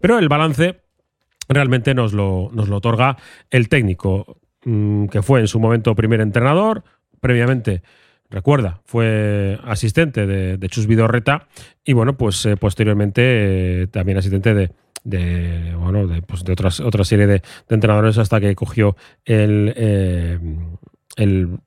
Pero 0.00 0.18
el 0.18 0.28
balance 0.28 0.80
realmente 1.48 1.94
nos 1.94 2.12
lo, 2.12 2.50
nos 2.52 2.68
lo 2.68 2.76
otorga 2.76 3.16
el 3.50 3.68
técnico, 3.68 4.38
mm, 4.64 5.06
que 5.06 5.22
fue 5.22 5.40
en 5.40 5.48
su 5.48 5.60
momento 5.60 5.94
primer 5.94 6.20
entrenador, 6.20 6.84
previamente 7.20 7.82
recuerda, 8.30 8.80
fue 8.84 9.58
asistente 9.64 10.26
de, 10.26 10.68
Chus 10.68 10.86
Vidorreta 10.86 11.48
y 11.84 11.92
bueno, 11.92 12.16
pues 12.16 12.46
eh, 12.46 12.56
posteriormente 12.56 13.82
eh, 13.82 13.86
también 13.88 14.18
asistente 14.18 14.54
de, 14.54 14.70
de 15.02 15.74
bueno, 15.76 16.06
de, 16.06 16.22
pues, 16.22 16.48
otras, 16.48 16.80
otra 16.80 17.04
serie 17.04 17.26
de, 17.26 17.42
de 17.68 17.74
entrenadores 17.74 18.18
hasta 18.18 18.40
que 18.40 18.54
cogió 18.54 18.96
el, 19.24 19.74
eh, 19.76 20.38
el, 21.16 21.58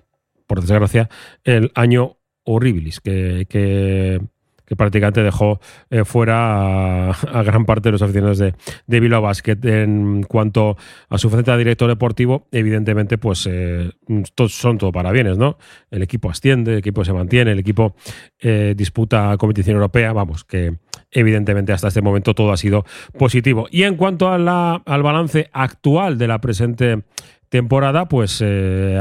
por 0.47 0.61
desgracia, 0.61 1.09
el 1.43 1.71
año 1.75 2.17
horribilis, 2.43 3.01
que, 3.01 3.45
que 3.49 4.21
que 4.65 4.75
prácticamente 4.75 5.23
dejó 5.23 5.59
eh, 5.89 6.05
fuera 6.05 7.09
a, 7.09 7.43
gran 7.43 7.65
parte 7.65 7.89
de 7.89 7.93
los 7.93 8.01
aficionados 8.01 8.37
de, 8.37 8.53
de 8.87 8.99
Bilbao 8.99 9.21
Basket. 9.21 9.57
En 9.63 10.23
cuanto 10.23 10.77
a 11.09 11.17
su 11.17 11.29
faceta 11.29 11.53
de 11.53 11.59
director 11.59 11.89
deportivo, 11.89 12.47
evidentemente, 12.51 13.17
pues 13.17 13.47
eh, 13.49 13.91
todos 14.35 14.53
son 14.53 14.77
todo 14.77 14.91
para 14.91 15.11
bienes, 15.11 15.37
¿no? 15.37 15.57
El 15.91 16.01
equipo 16.01 16.29
asciende, 16.29 16.73
el 16.73 16.77
equipo 16.79 17.03
se 17.03 17.13
mantiene, 17.13 17.51
el 17.51 17.59
equipo 17.59 17.95
eh, 18.39 18.73
disputa 18.75 19.35
competición 19.37 19.75
europea, 19.75 20.13
vamos, 20.13 20.43
que 20.43 20.77
evidentemente 21.11 21.73
hasta 21.73 21.89
este 21.89 22.01
momento 22.01 22.33
todo 22.33 22.51
ha 22.51 22.57
sido 22.57 22.85
positivo. 23.17 23.67
Y 23.69 23.83
en 23.83 23.95
cuanto 23.95 24.29
a 24.29 24.33
al 24.33 25.03
balance 25.03 25.49
actual 25.53 26.17
de 26.17 26.27
la 26.27 26.39
presente 26.39 27.03
temporada, 27.49 28.07
pues 28.07 28.43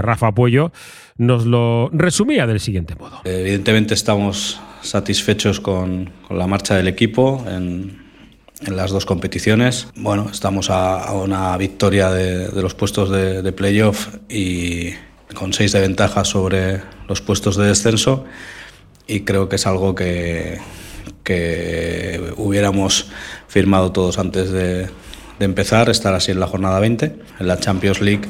Rafa 0.03 0.33
Puello 0.33 0.73
nos 1.17 1.47
lo 1.47 1.89
resumía 1.91 2.47
del 2.47 2.61
siguiente 2.61 2.95
modo. 2.97 3.23
Evidentemente 3.25 3.95
estamos 3.95 4.61
satisfechos 4.83 5.61
con, 5.61 6.11
con 6.27 6.39
la 6.39 6.47
marcha 6.47 6.77
del 6.77 6.89
equipo 6.89 7.45
en, 7.49 8.03
en, 8.61 8.77
las 8.77 8.91
dos 8.91 9.07
competiciones. 9.07 9.89
Bueno, 9.97 10.29
estamos 10.31 10.71
a, 10.71 11.13
una 11.13 11.57
victoria 11.57 12.11
de, 12.11 12.49
de 12.49 12.63
los 12.63 12.75
puestos 12.75 13.11
de, 13.11 13.43
de, 13.43 13.53
playoff 13.53 14.09
y 14.29 14.91
con 15.35 15.53
seis 15.53 15.73
de 15.73 15.81
ventaja 15.81 16.25
sobre 16.25 16.83
los 17.09 17.21
puestos 17.21 17.57
de 17.57 17.67
descenso 17.67 18.25
y 19.07 19.21
creo 19.21 19.49
que 19.49 19.57
es 19.57 19.67
algo 19.67 19.95
que, 19.95 20.59
que 21.25 22.33
hubiéramos 22.37 23.11
firmado 23.49 23.93
todos 23.93 24.19
antes 24.19 24.51
de, 24.51 24.89
de 25.39 25.45
empezar, 25.45 25.91
estar 25.91 26.15
así 26.15 26.31
en 26.31 26.41
la 26.41 26.47
jornada 26.47 26.79
20. 26.81 27.17
En 27.41 27.47
la 27.49 27.59
Champions 27.59 28.01
League, 28.01 28.29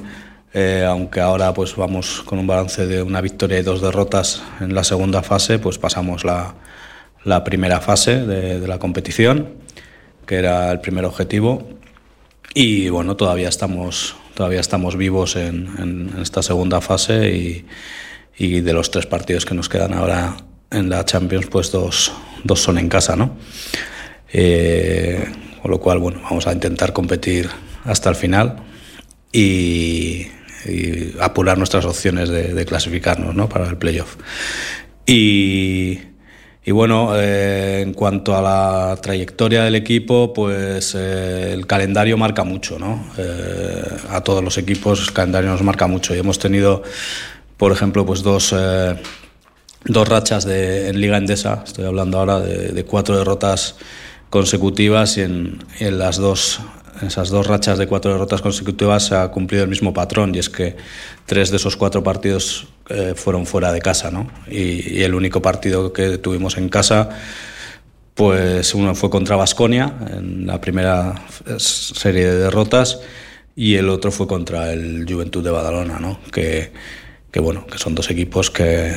eh, 0.55 0.84
aunque 0.86 1.20
ahora 1.20 1.55
pues 1.55 1.77
vamos 1.77 2.22
con 2.25 2.39
un 2.39 2.47
balance 2.47 2.86
de 2.86 3.03
una 3.03 3.20
victoria 3.20 3.58
y 3.58 3.62
dos 3.62 3.81
derrotas 3.81 4.42
en 4.61 4.75
la 4.75 4.84
segunda 4.84 5.22
fase, 5.22 5.58
pues 5.58 5.78
pasamos 5.78 6.25
la, 6.25 6.55
la 7.25 7.45
primera 7.45 7.81
fase 7.81 8.27
de, 8.27 8.61
de, 8.61 8.69
la 8.69 8.78
competición, 8.78 9.48
que 10.27 10.36
era 10.36 10.70
el 10.70 10.80
primer 10.80 11.05
objetivo. 11.05 11.69
Y 12.55 12.91
bueno, 12.91 13.17
todavía 13.17 13.48
estamos, 13.48 14.17
todavía 14.34 14.61
estamos 14.61 14.97
vivos 14.97 15.36
en, 15.36 15.70
en 15.78 16.20
esta 16.20 16.42
segunda 16.42 16.80
fase 16.80 17.30
y, 17.30 17.67
y, 18.36 18.61
de 18.61 18.73
los 18.75 18.91
tres 18.91 19.06
partidos 19.06 19.47
que 19.47 19.55
nos 19.55 19.69
quedan 19.69 19.95
ahora 19.95 20.36
en 20.70 20.91
la 20.91 21.05
Champions, 21.05 21.47
pues 21.47 21.70
dos, 21.70 22.12
dos 22.45 22.61
son 22.61 22.78
en 22.78 22.89
casa, 22.89 23.17
¿no? 23.17 23.36
Eh, 24.33 25.25
con 25.62 25.70
lo 25.70 25.80
cual, 25.80 25.98
bueno, 25.98 26.20
vamos 26.23 26.47
a 26.47 26.53
intentar 26.53 26.92
competir 26.92 27.48
hasta 27.84 28.11
el 28.11 28.17
final 28.17 28.56
y, 29.33 30.27
y 30.67 31.15
apurar 31.21 31.59
nuestras 31.59 31.85
opciones 31.85 32.29
de, 32.29 32.65
clasificarnos 32.65 33.35
¿no? 33.35 33.49
para 33.49 33.69
el 33.69 33.77
playoff. 33.77 34.17
Y, 35.07 35.99
y 36.65 36.71
bueno, 36.71 37.17
eh, 37.17 37.81
en 37.83 37.93
cuanto 37.93 38.37
a 38.37 38.43
la 38.43 38.97
trayectoria 39.01 39.65
del 39.65 39.75
equipo, 39.75 40.33
pues 40.33 40.95
eh, 40.97 41.53
el 41.53 41.67
calendario 41.67 42.17
marca 42.17 42.45
mucho, 42.45 42.79
¿no? 42.79 43.05
Eh, 43.19 43.83
a 44.11 44.21
todos 44.21 44.45
los 44.45 44.59
equipos 44.59 45.01
el 45.09 45.13
calendario 45.13 45.51
nos 45.51 45.63
marca 45.63 45.89
mucho 45.89 46.15
y 46.15 46.19
hemos 46.19 46.39
tenido, 46.39 46.83
por 47.57 47.73
ejemplo, 47.73 48.07
pues 48.07 48.23
dos, 48.23 48.55
dos 49.85 50.09
rachas 50.09 50.45
de, 50.45 50.89
en 50.89 51.01
Liga 51.01 51.17
Endesa, 51.17 51.65
estoy 51.67 51.85
hablando 51.85 52.19
ahora 52.19 52.39
de, 52.39 52.69
de 52.69 52.85
cuatro 52.85 53.19
derrotas 53.19 53.75
consecutivas 54.31 55.19
y 55.19 55.23
en, 55.23 55.65
en 55.81 55.98
las 55.98 56.17
dos 56.17 56.61
esas 57.07 57.30
dos 57.30 57.46
rachas 57.46 57.79
de 57.79 57.86
cuatro 57.86 58.13
derrotas 58.13 58.42
consecutivas 58.42 59.07
se 59.07 59.17
ha 59.17 59.29
cumplido 59.29 59.64
el 59.64 59.70
mismo 59.70 59.92
patrón 59.92 60.35
y 60.35 60.39
es 60.39 60.48
que 60.48 60.77
tres 61.27 61.51
de 61.51 61.57
esos 61.57 61.77
cuatro 61.77 62.02
partidos 62.02 62.67
eh, 62.89 63.14
fueron 63.17 63.46
fuera 63.46 63.73
de 63.73 63.80
casa, 63.80 64.11
¿no? 64.11 64.30
Y, 64.48 65.02
el 65.02 65.14
único 65.14 65.42
partido 65.42 65.92
que 65.92 66.18
tuvimos 66.18 66.57
en 66.57 66.68
casa, 66.68 67.11
pues 68.14 68.74
uno 68.74 68.95
fue 68.95 69.11
contra 69.11 69.36
Vasconia 69.36 69.95
en 70.11 70.46
la 70.46 70.61
primera 70.61 71.14
serie 71.57 72.27
de 72.27 72.39
derrotas 72.39 73.01
y 73.57 73.77
el 73.77 73.89
otro 73.89 74.11
fue 74.11 74.27
contra 74.27 74.73
el 74.73 75.07
Juventud 75.08 75.42
de 75.42 75.51
Badalona, 75.51 75.98
¿no? 75.98 76.18
Que, 76.33 76.73
que 77.30 77.41
bueno, 77.41 77.67
que 77.67 77.79
son 77.79 77.95
dos 77.95 78.11
equipos 78.11 78.51
que, 78.51 78.95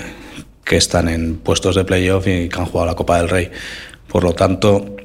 que 0.63 0.77
están 0.77 1.07
en 1.07 1.37
puestos 1.37 1.75
de 1.75 1.85
playoff 1.85 2.27
y 2.27 2.49
que 2.49 2.59
han 2.59 2.65
jugado 2.65 2.87
la 2.87 2.95
Copa 2.95 3.17
del 3.17 3.29
Rey. 3.29 3.51
Por 4.07 4.23
lo 4.23 4.33
tanto, 4.33 4.95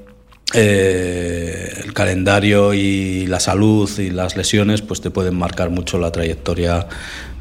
eh, 0.53 1.81
el 1.85 1.93
calendario 1.93 2.75
y 2.75 3.27
la 3.27 3.39
salud 3.39 3.89
y 3.99 4.11
las 4.11 4.37
lesiones 4.37 4.83
pues 4.83 5.01
te 5.01 5.11
pueden 5.11 5.37
marcar 5.37 5.71
mucho 5.71 5.99
la 5.99 6.11
trayectoria 6.11 6.89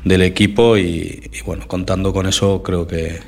del 0.03 0.21
equipo 0.21 0.77
y, 0.77 1.29
bueno, 1.43 1.67
contando 1.67 2.13
con 2.13 2.27
eso 2.27 2.61
creo 2.61 2.87
que, 2.87 3.19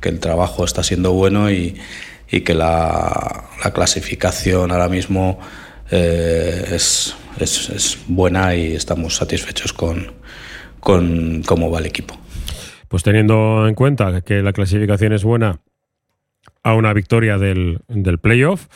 que, 0.00 0.08
el 0.08 0.18
trabajo 0.18 0.64
está 0.64 0.82
siendo 0.82 1.12
bueno 1.12 1.50
y, 1.50 1.76
y 2.30 2.40
que 2.40 2.54
la, 2.54 3.44
la, 3.62 3.72
clasificación 3.72 4.72
ahora 4.72 4.88
mismo 4.88 5.38
eh, 5.90 6.64
es, 6.72 7.14
es, 7.38 7.70
es, 7.70 7.98
buena 8.08 8.56
y 8.56 8.74
estamos 8.74 9.16
satisfechos 9.16 9.72
con, 9.72 10.12
con 10.80 11.42
cómo 11.46 11.70
va 11.70 11.78
el 11.78 11.86
equipo. 11.86 12.18
Pues 12.88 13.04
teniendo 13.04 13.68
en 13.68 13.76
cuenta 13.76 14.22
que 14.22 14.42
la 14.42 14.52
clasificación 14.52 15.12
es 15.12 15.22
buena 15.22 15.60
a 16.64 16.74
una 16.74 16.92
victoria 16.92 17.38
del, 17.38 17.78
del 17.88 18.18
playoff 18.18 18.66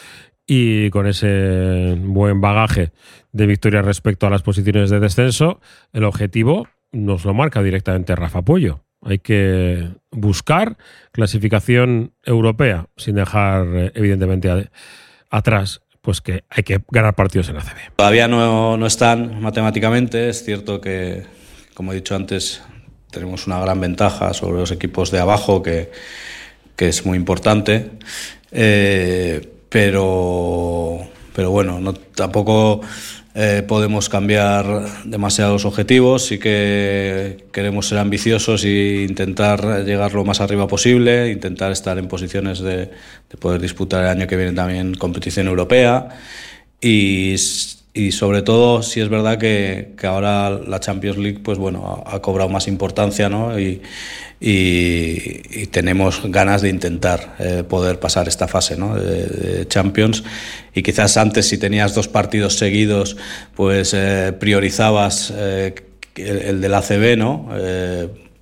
y 0.47 0.91
con 0.91 1.07
ese 1.07 1.97
buen 1.99 2.41
bagaje 2.41 2.93
de 3.33 3.47
victoria 3.47 3.83
respecto 3.83 4.27
a 4.27 4.31
las 4.31 4.43
posiciones 4.43 4.91
de 4.91 5.01
descenso, 5.01 5.61
el 5.93 6.05
objetivo 6.05 6.69
nos 6.93 7.25
lo 7.25 7.35
marca 7.35 7.63
directamente 7.63 8.15
Rafa 8.15 8.43
Puello. 8.43 8.85
Hay 9.03 9.19
que 9.19 9.91
buscar 10.11 10.77
clasificación 11.13 12.13
europea 12.23 12.87
sin 12.97 13.17
dejar 13.17 13.67
eh, 13.75 13.93
evidentemente 13.95 14.71
atrás 15.31 15.83
pues 16.01 16.21
que 16.21 16.45
hay 16.51 16.63
que 16.63 16.83
ganar 16.91 17.15
partidos 17.15 17.49
en 17.49 17.57
ACB. 17.57 17.97
Todavía 17.97 18.29
no, 18.29 18.77
no 18.77 18.87
están 18.87 19.41
matemáticamente, 19.41 20.29
es 20.29 20.45
cierto 20.45 20.81
que, 20.83 21.23
como 21.73 21.93
he 21.93 21.95
dicho 21.95 22.15
antes, 22.15 22.63
tenemos 23.11 23.47
una 23.47 23.59
gran 23.59 23.81
ventaja 23.81 24.35
sobre 24.35 24.59
los 24.59 24.71
equipos 24.71 25.11
de 25.11 25.21
abajo 25.21 25.63
que, 25.63 25.91
que 26.77 26.89
es 26.89 27.07
muy 27.07 27.17
importante. 27.17 27.93
Eh, 28.53 29.54
pero, 29.75 31.01
pero 31.35 31.51
bueno, 31.51 31.81
no, 31.81 31.95
tampoco 31.95 32.81
eh, 33.35 33.65
podemos 33.67 34.09
cambiar 34.09 34.65
demasiados 35.05 35.65
objetivos, 35.65 36.27
sí 36.27 36.39
que 36.39 37.47
queremos 37.51 37.89
ser 37.89 37.99
ambiciosos 37.99 38.63
e 38.63 39.03
intentar 39.03 39.83
llegar 39.85 40.15
lo 40.15 40.25
más 40.25 40.41
arriba 40.41 40.69
posible, 40.69 41.29
intentar 41.33 41.73
estar 41.73 41.99
en 41.99 42.07
posiciones 42.07 42.61
de, 42.61 42.87
de 42.87 43.37
poder 43.41 43.61
disputar 43.61 44.05
el 44.05 44.11
año 44.11 44.29
que 44.29 44.37
viene 44.37 44.53
también 44.53 44.95
competición 44.95 45.49
europea. 45.49 46.21
Y 46.81 47.35
y 47.97 48.11
sobre 48.11 48.43
todo 48.43 48.83
si 48.83 49.01
es 49.01 49.09
verdad 49.09 49.39
que, 49.39 49.93
que, 49.97 50.09
ahora 50.09 50.51
la 50.51 50.81
Champions 50.81 51.17
League 51.17 51.39
pues 51.39 51.59
bueno 51.59 52.03
ha, 52.05 52.21
cobrado 52.21 52.51
más 52.51 52.67
importancia 52.67 53.29
¿no? 53.29 53.59
y, 53.59 53.81
y, 54.41 55.67
tenemos 55.69 56.21
ganas 56.25 56.61
de 56.61 56.71
intentar 56.71 57.37
eh, 57.39 57.63
poder 57.67 58.01
pasar 58.01 58.27
esta 58.27 58.49
fase 58.49 58.77
¿no? 58.77 58.97
de, 58.97 59.69
Champions 59.69 60.25
y 60.75 60.83
quizás 60.83 61.17
antes 61.17 61.47
si 61.47 61.57
tenías 61.57 61.95
dos 61.95 62.09
partidos 62.09 62.59
seguidos 62.59 63.17
pues 63.55 63.95
eh, 63.95 64.33
priorizabas 64.39 65.33
eh, 65.37 65.75
el, 66.17 66.39
el, 66.43 66.61
del 66.61 66.75
ACB 66.75 67.17
¿no? 67.17 67.49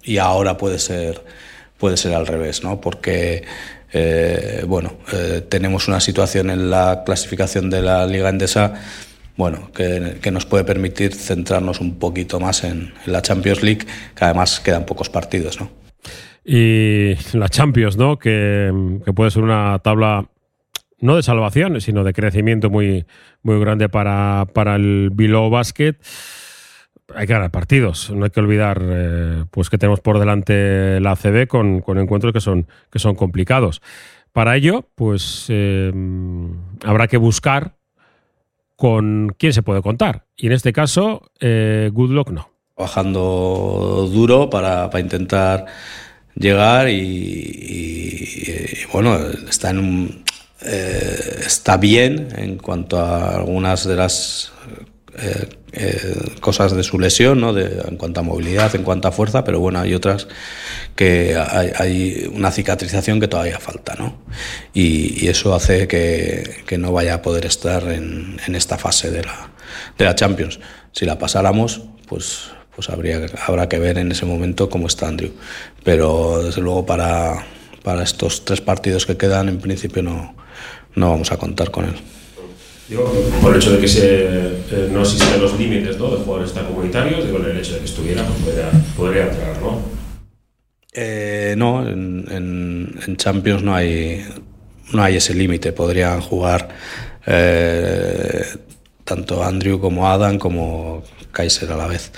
Y 0.02 0.16
ahora 0.16 0.56
puede 0.56 0.78
ser 0.78 1.22
puede 1.76 1.98
ser 1.98 2.14
al 2.14 2.26
revés 2.26 2.64
¿no? 2.64 2.80
porque 2.80 3.44
bueno 4.66 4.94
tenemos 5.50 5.88
una 5.88 6.00
situación 6.00 6.48
en 6.48 6.70
la 6.70 7.02
clasificación 7.04 7.68
de 7.68 7.82
la 7.82 8.06
Liga 8.06 8.30
Endesa 8.30 8.74
bueno, 9.42 9.72
que, 9.72 10.30
nos 10.30 10.46
puede 10.46 10.62
permitir 10.62 11.12
centrarnos 11.14 11.80
un 11.80 11.98
poquito 11.98 12.38
más 12.38 12.62
en, 12.62 12.94
la 13.06 13.22
Champions 13.22 13.60
League, 13.64 13.84
que 14.14 14.24
además 14.24 14.60
quedan 14.60 14.86
pocos 14.86 15.10
partidos, 15.10 15.60
¿no? 15.60 15.68
Y 16.44 17.14
la 17.36 17.48
Champions, 17.48 17.96
¿no? 17.96 18.20
Que, 18.20 18.72
puede 19.16 19.32
ser 19.32 19.42
una 19.42 19.80
tabla 19.80 20.28
no 21.00 21.16
de 21.16 21.24
salvación, 21.24 21.80
sino 21.80 22.04
de 22.04 22.12
crecimiento 22.12 22.70
muy, 22.70 23.04
muy 23.42 23.58
grande 23.58 23.88
para, 23.88 24.46
para 24.54 24.76
el 24.76 25.10
Bilbao 25.12 25.50
Basket. 25.50 25.96
Hay 27.12 27.26
que 27.26 27.32
ganar 27.32 27.50
partidos, 27.50 28.10
no 28.10 28.24
hay 28.24 28.30
que 28.30 28.38
olvidar 28.38 28.80
eh, 28.80 29.44
pues 29.50 29.70
que 29.70 29.76
tenemos 29.76 29.98
por 29.98 30.20
delante 30.20 31.00
la 31.00 31.10
ACB 31.10 31.48
con, 31.48 31.80
con 31.80 31.98
encuentros 31.98 32.32
que 32.32 32.40
son, 32.40 32.68
que 32.92 33.00
son 33.00 33.16
complicados. 33.16 33.82
Para 34.30 34.54
ello, 34.54 34.88
pues 34.94 35.46
eh, 35.48 35.92
habrá 36.84 37.08
que 37.08 37.16
buscar 37.16 37.81
con 38.82 39.32
quién 39.38 39.52
se 39.52 39.62
puede 39.62 39.80
contar. 39.80 40.26
Y 40.36 40.48
en 40.48 40.54
este 40.54 40.72
caso, 40.72 41.30
eh, 41.38 41.88
Good 41.92 42.10
no. 42.32 42.50
Trabajando 42.74 44.10
duro 44.12 44.50
para, 44.50 44.90
intentar 44.98 45.66
llegar 46.34 46.88
y, 46.88 48.42
bueno, 48.92 49.16
está 49.48 49.70
en 49.70 50.24
eh, 50.62 51.42
está 51.46 51.76
bien 51.76 52.30
en 52.36 52.58
cuanto 52.58 52.98
a 52.98 53.36
algunas 53.36 53.86
de 53.86 53.94
las 53.94 54.52
eh, 55.18 55.46
eh, 55.72 56.36
cosas 56.40 56.74
de 56.74 56.82
su 56.82 56.98
lesión, 56.98 57.40
¿no? 57.40 57.52
de, 57.52 57.82
en 57.86 57.96
cuanto 57.96 58.20
a 58.20 58.22
movilidad, 58.22 58.74
en 58.74 58.82
cuanto 58.82 59.08
a 59.08 59.12
fuerza, 59.12 59.44
pero 59.44 59.60
bueno, 59.60 59.80
hay 59.80 59.94
otras 59.94 60.26
que 60.96 61.36
hay, 61.36 62.30
una 62.32 62.50
cicatrización 62.50 63.20
que 63.20 63.28
todavía 63.28 63.58
falta, 63.58 63.94
¿no? 63.98 64.22
Y, 64.72 65.28
eso 65.28 65.54
hace 65.54 65.86
que, 65.86 66.62
que, 66.66 66.78
no 66.78 66.92
vaya 66.92 67.14
a 67.14 67.22
poder 67.22 67.46
estar 67.46 67.84
en, 67.84 68.38
en 68.46 68.54
esta 68.54 68.78
fase 68.78 69.10
de 69.10 69.22
la, 69.22 69.50
de 69.98 70.04
la, 70.04 70.14
Champions. 70.14 70.60
Si 70.92 71.04
la 71.04 71.18
pasáramos, 71.18 71.82
pues, 72.06 72.50
pues 72.74 72.88
habría, 72.90 73.26
habrá 73.46 73.68
que 73.68 73.78
ver 73.78 73.98
en 73.98 74.12
ese 74.12 74.26
momento 74.26 74.68
cómo 74.68 74.86
está 74.86 75.08
Andrew. 75.08 75.32
Pero 75.84 76.42
desde 76.42 76.60
luego 76.60 76.86
para, 76.86 77.46
para 77.82 78.02
estos 78.02 78.44
tres 78.44 78.60
partidos 78.60 79.06
que 79.06 79.16
quedan, 79.16 79.48
en 79.48 79.58
principio 79.58 80.02
no, 80.02 80.34
no 80.94 81.10
vamos 81.10 81.32
a 81.32 81.38
contar 81.38 81.70
con 81.70 81.86
él 81.86 81.96
por 83.40 83.52
el 83.52 83.56
hecho 83.60 83.72
de 83.72 83.80
que 83.80 83.88
se, 83.88 84.26
eh, 84.26 84.88
no 84.90 85.02
existen 85.02 85.40
los 85.40 85.58
límites 85.58 85.98
¿no? 85.98 86.10
de 86.10 86.22
jugadores 86.22 86.52
tan 86.52 86.66
comunitarios, 86.66 87.24
digo, 87.24 87.38
el 87.38 87.56
hecho 87.56 87.74
de 87.74 87.80
que 87.80 87.84
estuviera, 87.84 88.24
pues 88.24 88.56
podría, 88.96 89.24
entrar, 89.24 89.60
¿no? 89.60 89.80
Eh, 90.92 91.54
no, 91.56 91.86
en, 91.86 93.16
Champions 93.16 93.62
no 93.62 93.74
hay, 93.74 94.24
no 94.92 95.02
hay 95.02 95.16
ese 95.16 95.34
límite. 95.34 95.72
Podrían 95.72 96.20
jugar 96.20 96.68
eh, 97.26 98.44
tanto 99.04 99.42
Andrew 99.42 99.80
como 99.80 100.08
Adam 100.08 100.38
como 100.38 101.02
Kaiser 101.30 101.70
a 101.72 101.76
la 101.76 101.86
vez. 101.86 102.12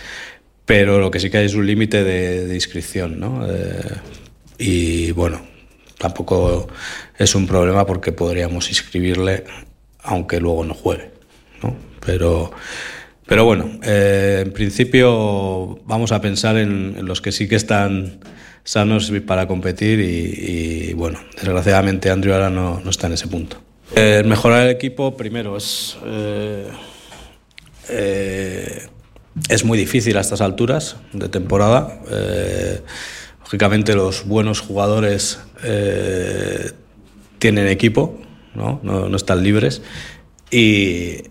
Pero 0.64 0.98
lo 0.98 1.10
que 1.10 1.20
sí 1.20 1.30
que 1.30 1.38
hay 1.38 1.46
es 1.46 1.54
un 1.54 1.66
límite 1.66 2.04
de, 2.04 2.46
de, 2.46 2.54
inscripción, 2.54 3.20
¿no? 3.20 3.46
y 4.56 5.10
bueno, 5.12 5.42
tampoco 5.98 6.68
es 7.18 7.34
un 7.34 7.46
problema 7.46 7.84
porque 7.84 8.12
podríamos 8.12 8.68
inscribirle 8.70 9.44
aunque 10.04 10.38
luego 10.38 10.64
no 10.64 10.74
juegue. 10.74 11.10
¿no? 11.62 11.74
Pero, 12.04 12.52
pero 13.26 13.44
bueno, 13.44 13.80
eh, 13.82 14.42
en 14.44 14.52
principio 14.52 15.80
vamos 15.86 16.12
a 16.12 16.20
pensar 16.20 16.56
en, 16.56 17.04
los 17.06 17.20
que 17.20 17.32
sí 17.32 17.48
que 17.48 17.56
están 17.56 18.20
sanos 18.62 19.12
para 19.26 19.48
competir 19.48 20.00
y, 20.00 20.92
bueno, 20.94 21.18
desgraciadamente 21.34 22.10
Andrew 22.10 22.34
ahora 22.34 22.50
no, 22.50 22.80
está 22.88 23.08
en 23.08 23.14
ese 23.14 23.26
punto. 23.28 23.60
Eh, 23.96 24.22
mejorar 24.24 24.66
el 24.66 24.70
equipo, 24.70 25.16
primero, 25.16 25.56
es, 25.56 25.96
eh, 27.88 28.86
es 29.48 29.64
muy 29.64 29.76
difícil 29.78 30.16
a 30.16 30.20
estas 30.20 30.40
alturas 30.40 30.96
de 31.12 31.28
temporada. 31.28 32.00
lógicamente 33.42 33.94
los 33.94 34.26
buenos 34.26 34.60
jugadores 34.60 35.40
tienen 37.38 37.68
equipo, 37.68 38.23
¿no? 38.54 38.80
No, 38.82 39.14
están 39.16 39.42
libres. 39.42 39.82
Y, 40.50 41.22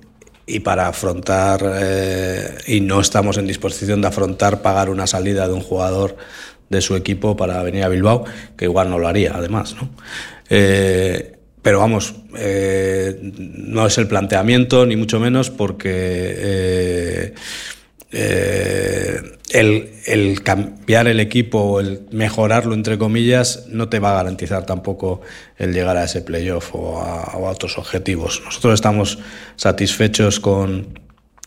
y 0.45 0.59
para 0.59 0.87
afrontar, 0.87 1.61
eh, 1.75 2.57
y 2.67 2.81
no 2.81 2.99
estamos 2.99 3.37
en 3.37 3.47
disposición 3.47 4.01
de 4.01 4.07
afrontar 4.07 4.61
pagar 4.61 4.89
una 4.89 5.07
salida 5.07 5.47
de 5.47 5.53
un 5.53 5.61
jugador 5.61 6.17
de 6.69 6.81
su 6.81 6.95
equipo 6.95 7.37
para 7.37 7.61
venir 7.63 7.83
a 7.83 7.89
Bilbao, 7.89 8.25
que 8.57 8.65
igual 8.65 8.89
no 8.89 8.97
lo 8.97 9.07
haría 9.07 9.33
además. 9.35 9.75
¿no? 9.79 9.89
Eh, 10.49 11.37
pero 11.61 11.79
vamos, 11.79 12.15
eh, 12.37 13.17
no 13.21 13.87
es 13.87 13.97
el 13.97 14.07
planteamiento, 14.07 14.85
ni 14.85 14.95
mucho 14.97 15.19
menos, 15.19 15.49
porque 15.49 17.33
eh, 18.15 19.39
el, 19.49 20.43
cambiar 20.43 21.07
el 21.07 21.19
equipo 21.19 21.59
o 21.59 21.79
el 21.79 22.01
mejorarlo, 22.11 22.75
entre 22.75 22.99
comillas, 22.99 23.65
no 23.69 23.89
te 23.89 23.97
va 23.97 24.11
a 24.11 24.15
garantizar 24.15 24.67
tampoco 24.67 25.21
el 25.57 25.73
llegar 25.73 25.97
a 25.97 26.03
ese 26.03 26.21
playoff 26.21 26.75
o 26.75 26.99
a, 27.01 27.37
otros 27.37 27.79
objetivos. 27.79 28.41
Nosotros 28.45 28.75
estamos 28.75 29.17
satisfechos 29.55 30.39
con, 30.39 30.99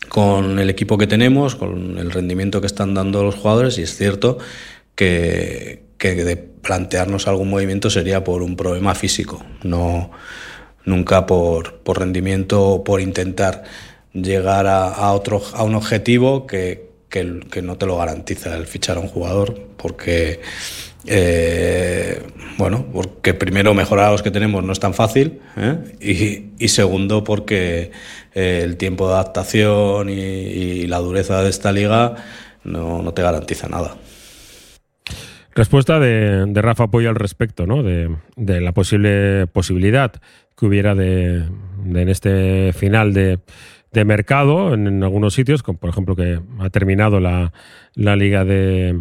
con 0.09 0.59
el 0.59 0.69
equipo 0.69 0.97
que 0.97 1.07
tenemos, 1.07 1.55
con 1.55 1.97
el 1.97 2.11
rendimiento 2.11 2.59
que 2.59 2.67
están 2.67 2.93
dando 2.93 3.23
los 3.23 3.35
jugadores 3.35 3.77
y 3.77 3.83
es 3.83 3.95
cierto 3.95 4.37
que, 4.95 5.83
que 5.97 6.15
de 6.15 6.35
plantearnos 6.35 7.27
algún 7.27 7.49
movimiento 7.49 7.89
sería 7.89 8.25
por 8.25 8.41
un 8.41 8.57
problema 8.57 8.93
físico, 8.93 9.41
no 9.63 10.11
nunca 10.83 11.25
por, 11.25 11.79
por 11.79 11.99
rendimiento 11.99 12.65
o 12.65 12.83
por 12.83 13.01
intentar 13.01 13.63
llegar 14.23 14.67
a, 14.67 15.11
otro, 15.11 15.41
a 15.53 15.63
un 15.63 15.75
objetivo 15.75 16.47
que, 16.47 16.89
que, 17.09 17.61
no 17.61 17.77
te 17.77 17.85
lo 17.85 17.97
garantiza 17.97 18.55
el 18.55 18.65
fichar 18.65 18.97
a 18.97 18.99
un 18.99 19.07
jugador, 19.07 19.59
porque, 19.77 20.41
eh, 21.05 22.21
bueno, 22.57 22.85
porque 22.91 23.33
primero 23.33 23.73
mejorar 23.73 24.07
a 24.07 24.11
los 24.11 24.21
que 24.21 24.31
tenemos 24.31 24.63
no 24.63 24.73
es 24.73 24.79
tan 24.79 24.93
fácil, 24.93 25.39
¿eh? 25.55 26.49
y, 26.57 26.67
segundo 26.67 27.23
porque 27.23 27.91
eh, 28.33 28.61
el 28.63 28.77
tiempo 28.77 29.07
de 29.07 29.13
adaptación 29.13 30.09
y, 30.09 30.87
la 30.87 30.99
dureza 30.99 31.41
de 31.43 31.49
esta 31.49 31.71
liga 31.71 32.15
no, 32.63 33.01
no 33.01 33.13
te 33.13 33.21
garantiza 33.21 33.67
nada. 33.67 33.95
Respuesta 35.53 35.99
de, 35.99 36.45
de, 36.45 36.61
Rafa 36.61 36.87
Pollo 36.87 37.09
al 37.09 37.15
respecto, 37.15 37.65
¿no? 37.65 37.81
De, 37.81 38.15
de, 38.35 38.61
la 38.61 38.73
posible 38.73 39.47
posibilidad 39.47 40.13
que 40.55 40.65
hubiera 40.65 40.93
de 40.93 41.45
en 41.85 42.09
este 42.09 42.73
final 42.73 43.13
de, 43.13 43.39
de 43.97 44.05
mercado 44.05 44.75
en, 44.75 45.03
algunos 45.03 45.33
sitios, 45.33 45.63
como 45.63 45.79
por 45.79 45.89
ejemplo 45.89 46.15
que 46.15 46.39
ha 46.59 46.69
terminado 46.69 47.19
la, 47.19 47.51
la 47.95 48.15
Liga 48.15 48.45
de, 48.45 48.99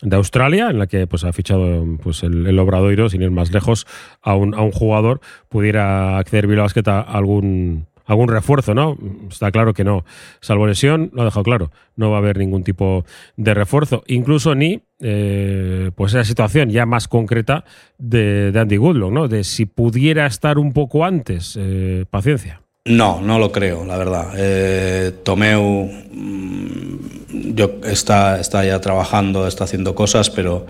de, 0.00 0.16
Australia, 0.16 0.70
en 0.70 0.78
la 0.78 0.86
que 0.86 1.06
pues, 1.06 1.24
ha 1.24 1.34
fichado 1.34 1.84
pues, 2.02 2.22
el, 2.22 2.58
Obradoiro, 2.58 3.10
sin 3.10 3.20
ir 3.20 3.30
más 3.30 3.52
lejos, 3.52 3.86
a 4.22 4.34
un, 4.34 4.54
a 4.54 4.62
un 4.62 4.72
jugador, 4.72 5.20
pudiera 5.50 6.16
acceder 6.16 6.46
Bilbao 6.46 6.64
Basket 6.64 6.88
a 6.88 7.00
algún, 7.02 7.88
algún 8.06 8.28
refuerzo, 8.28 8.72
¿no? 8.72 8.96
Está 9.30 9.50
claro 9.52 9.74
que 9.74 9.84
no. 9.84 10.06
Salvo 10.40 10.66
lesión, 10.66 11.10
lo 11.12 11.20
ha 11.20 11.24
dejado 11.26 11.44
claro. 11.44 11.70
No 11.94 12.10
va 12.10 12.16
a 12.16 12.20
haber 12.20 12.38
ningún 12.38 12.64
tipo 12.64 13.04
de 13.36 13.52
refuerzo. 13.52 14.02
Incluso 14.06 14.54
ni 14.54 14.80
eh, 14.98 15.90
pues 15.94 16.14
esa 16.14 16.24
situación 16.24 16.70
ya 16.70 16.86
más 16.86 17.06
concreta 17.06 17.66
de, 17.98 18.50
de 18.50 18.60
Andy 18.60 18.78
Goodlock, 18.78 19.12
¿no? 19.12 19.28
De 19.28 19.44
si 19.44 19.66
pudiera 19.66 20.24
estar 20.24 20.58
un 20.58 20.72
poco 20.72 21.04
antes. 21.04 21.54
Eh, 21.60 22.06
paciencia. 22.08 22.62
No, 22.88 23.20
no 23.20 23.38
lo 23.38 23.52
creo, 23.52 23.84
la 23.84 23.98
verdad. 23.98 24.32
Eh, 24.36 25.12
Tomeu 25.22 25.90
mm, 26.10 27.54
yo, 27.54 27.72
está, 27.84 28.40
está 28.40 28.64
ya 28.64 28.80
trabajando, 28.80 29.46
está 29.46 29.64
haciendo 29.64 29.94
cosas, 29.94 30.30
pero, 30.30 30.66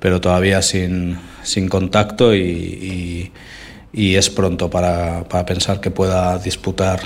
pero 0.00 0.20
todavía 0.20 0.62
sin, 0.62 1.16
sin 1.42 1.68
contacto 1.68 2.34
y, 2.34 3.30
es 3.92 4.30
pronto 4.30 4.68
para, 4.68 5.24
para, 5.28 5.46
pensar 5.46 5.80
que 5.80 5.90
pueda 5.90 6.38
disputar 6.38 7.00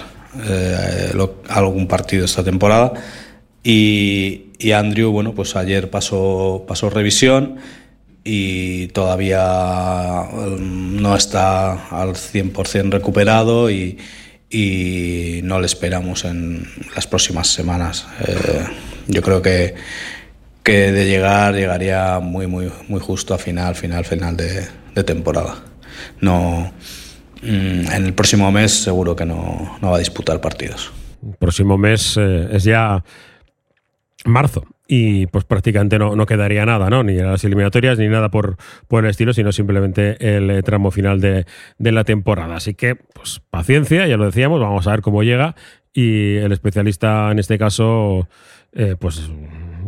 eh, 0.49 1.13
algún 1.49 1.87
partido 1.87 2.25
esta 2.25 2.43
temporada. 2.43 2.93
Y, 3.63 4.47
y, 4.59 4.73
Andrew, 4.73 5.11
bueno, 5.11 5.35
pues 5.35 5.57
ayer 5.57 5.91
pasó, 5.91 6.65
pasó 6.67 6.89
revisión 6.89 7.57
y 8.25 8.87
todavía 8.89 10.25
mm, 10.33 11.03
no 11.03 11.15
está 11.17 11.89
al 11.89 12.15
100% 12.15 12.93
recuperado 12.93 13.71
y 13.71 13.99
y 14.55 15.41
no 15.43 15.59
le 15.59 15.67
esperamos 15.67 16.25
en 16.25 16.65
las 16.95 17.09
próximas 17.09 17.49
semanas. 17.49 18.07
Eh, 18.21 18.65
yo 19.09 19.21
creo 19.21 19.43
que, 19.43 19.75
que 20.63 20.93
de 20.93 21.07
llegar 21.07 21.55
llegaría 21.55 22.21
muy, 22.21 22.47
muy, 22.47 22.71
muy 22.87 23.01
justo 23.01 23.35
a 23.35 23.39
final, 23.39 23.75
final, 23.75 24.05
final 24.05 24.37
de, 24.37 24.65
de 24.95 25.03
temporada. 25.03 25.57
No, 26.21 26.73
mm, 27.43 27.93
en 27.93 28.05
el 28.07 28.15
próximo 28.15 28.53
mes 28.53 28.71
seguro 28.71 29.17
que 29.17 29.27
no, 29.27 29.77
no 29.83 29.91
va 29.91 29.97
a 29.97 29.99
disputar 29.99 30.41
partidos. 30.41 30.93
El 31.27 31.35
próximo 31.35 31.77
mes 31.77 32.17
eh, 32.17 32.49
es 32.53 32.63
ya 32.63 33.03
marzo 34.25 34.65
y 34.87 35.27
pues 35.29 35.45
prácticamente 35.45 35.99
no, 35.99 36.15
no, 36.15 36.27
quedaría 36.27 36.67
nada, 36.67 36.91
¿no? 36.91 37.03
Ni 37.03 37.15
las 37.15 37.43
eliminatorias 37.45 37.99
ni 37.99 38.09
nada 38.09 38.31
por, 38.31 38.57
por 38.87 39.05
el 39.05 39.11
estilo, 39.11 39.33
sino 39.33 39.51
simplemente 39.51 40.37
el 40.37 40.51
eh, 40.51 40.63
tramo 40.63 40.91
final 40.91 41.21
de, 41.21 41.47
de, 41.79 41.93
la 41.93 42.05
temporada. 42.05 42.57
Así 42.57 42.75
que, 42.75 42.95
pues 42.95 43.41
paciencia, 43.51 44.07
ya 44.07 44.17
lo 44.17 44.27
decíamos, 44.27 44.61
vamos 44.61 44.87
a 44.87 44.91
ver 44.91 45.01
cómo 45.01 45.23
llega. 45.23 45.55
Y 45.95 46.37
el 46.37 46.53
especialista 46.53 47.31
en 47.31 47.39
este 47.39 47.57
caso, 47.57 48.29
eh, 48.73 48.97
pues 48.99 49.31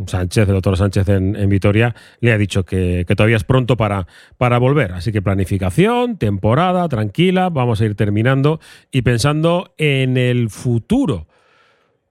Sánchez, 0.07 0.47
el 0.47 0.55
doctor 0.55 0.77
Sánchez 0.77 1.09
en, 1.09 1.35
en 1.35 1.49
Vitoria, 1.49 1.93
le 2.21 2.31
ha 2.31 2.37
dicho 2.37 2.63
que, 2.63 3.03
que, 3.07 3.15
todavía 3.15 3.35
es 3.35 3.43
pronto 3.43 3.77
para, 3.77 4.07
para 4.37 4.57
volver. 4.57 4.93
Así 4.93 5.11
que 5.11 5.21
planificación, 5.21 6.17
temporada, 6.17 6.87
tranquila, 6.87 7.49
vamos 7.49 7.81
a 7.81 7.85
ir 7.85 7.95
terminando 7.95 8.59
y 8.89 9.03
pensando 9.03 9.73
en 9.77 10.17
el 10.17 10.49
futuro 10.49 11.27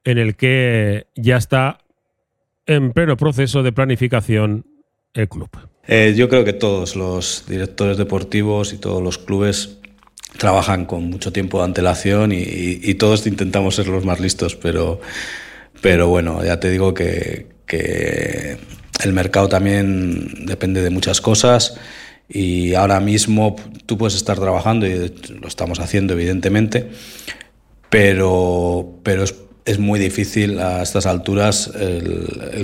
en 0.05 0.19
el 0.19 0.37
que 0.37 1.07
ya 1.17 1.37
está 1.37 1.79
en 2.67 2.93
pleno 2.93 3.17
proceso 3.17 3.63
de 3.63 3.73
planificación 3.73 4.67
el 5.15 5.29
club? 5.29 5.51
Eh, 5.87 6.15
yo 6.17 6.29
creo 6.29 6.45
que 6.45 6.53
todos 6.53 6.97
los 6.97 7.45
directores 7.49 7.97
deportivos 7.97 8.73
y 8.73 8.79
todos 8.79 9.03
los 9.03 9.19
clubes 9.19 9.79
trabajan 10.37 10.85
con 10.85 11.05
mucho 11.05 11.33
tiempo 11.33 11.59
de 11.59 11.65
antelación 11.65 12.33
y, 12.33 12.95
todos 12.95 13.27
intentamos 13.27 13.77
ser 13.77 13.89
los 13.89 14.05
más 14.05 14.21
listos, 14.21 14.57
pero, 14.57 15.01
pero 15.81 16.09
bueno, 16.09 16.45
ya 16.45 16.61
te 16.61 16.71
digo 16.71 16.93
que, 16.93 17.47
que 17.67 18.59
el 19.03 19.13
mercado 19.13 19.49
también 19.49 20.47
depende 20.47 20.83
de 20.83 20.91
muchas 20.91 21.21
cosas 21.21 21.79
y 22.29 22.75
ahora 22.75 23.01
mismo 23.01 23.57
tú 23.87 23.97
puedes 23.97 24.15
estar 24.15 24.39
trabajando 24.39 24.87
y 24.87 25.15
lo 25.41 25.49
estamos 25.49 25.79
haciendo 25.81 26.15
evidentemente, 26.15 26.91
pero, 27.89 28.99
pero 29.03 29.23
es, 29.23 29.35
es 29.67 29.79
muy 29.79 30.01
difícil 30.01 30.59
a 30.61 30.83
estas 30.83 31.05
alturas 31.07 31.71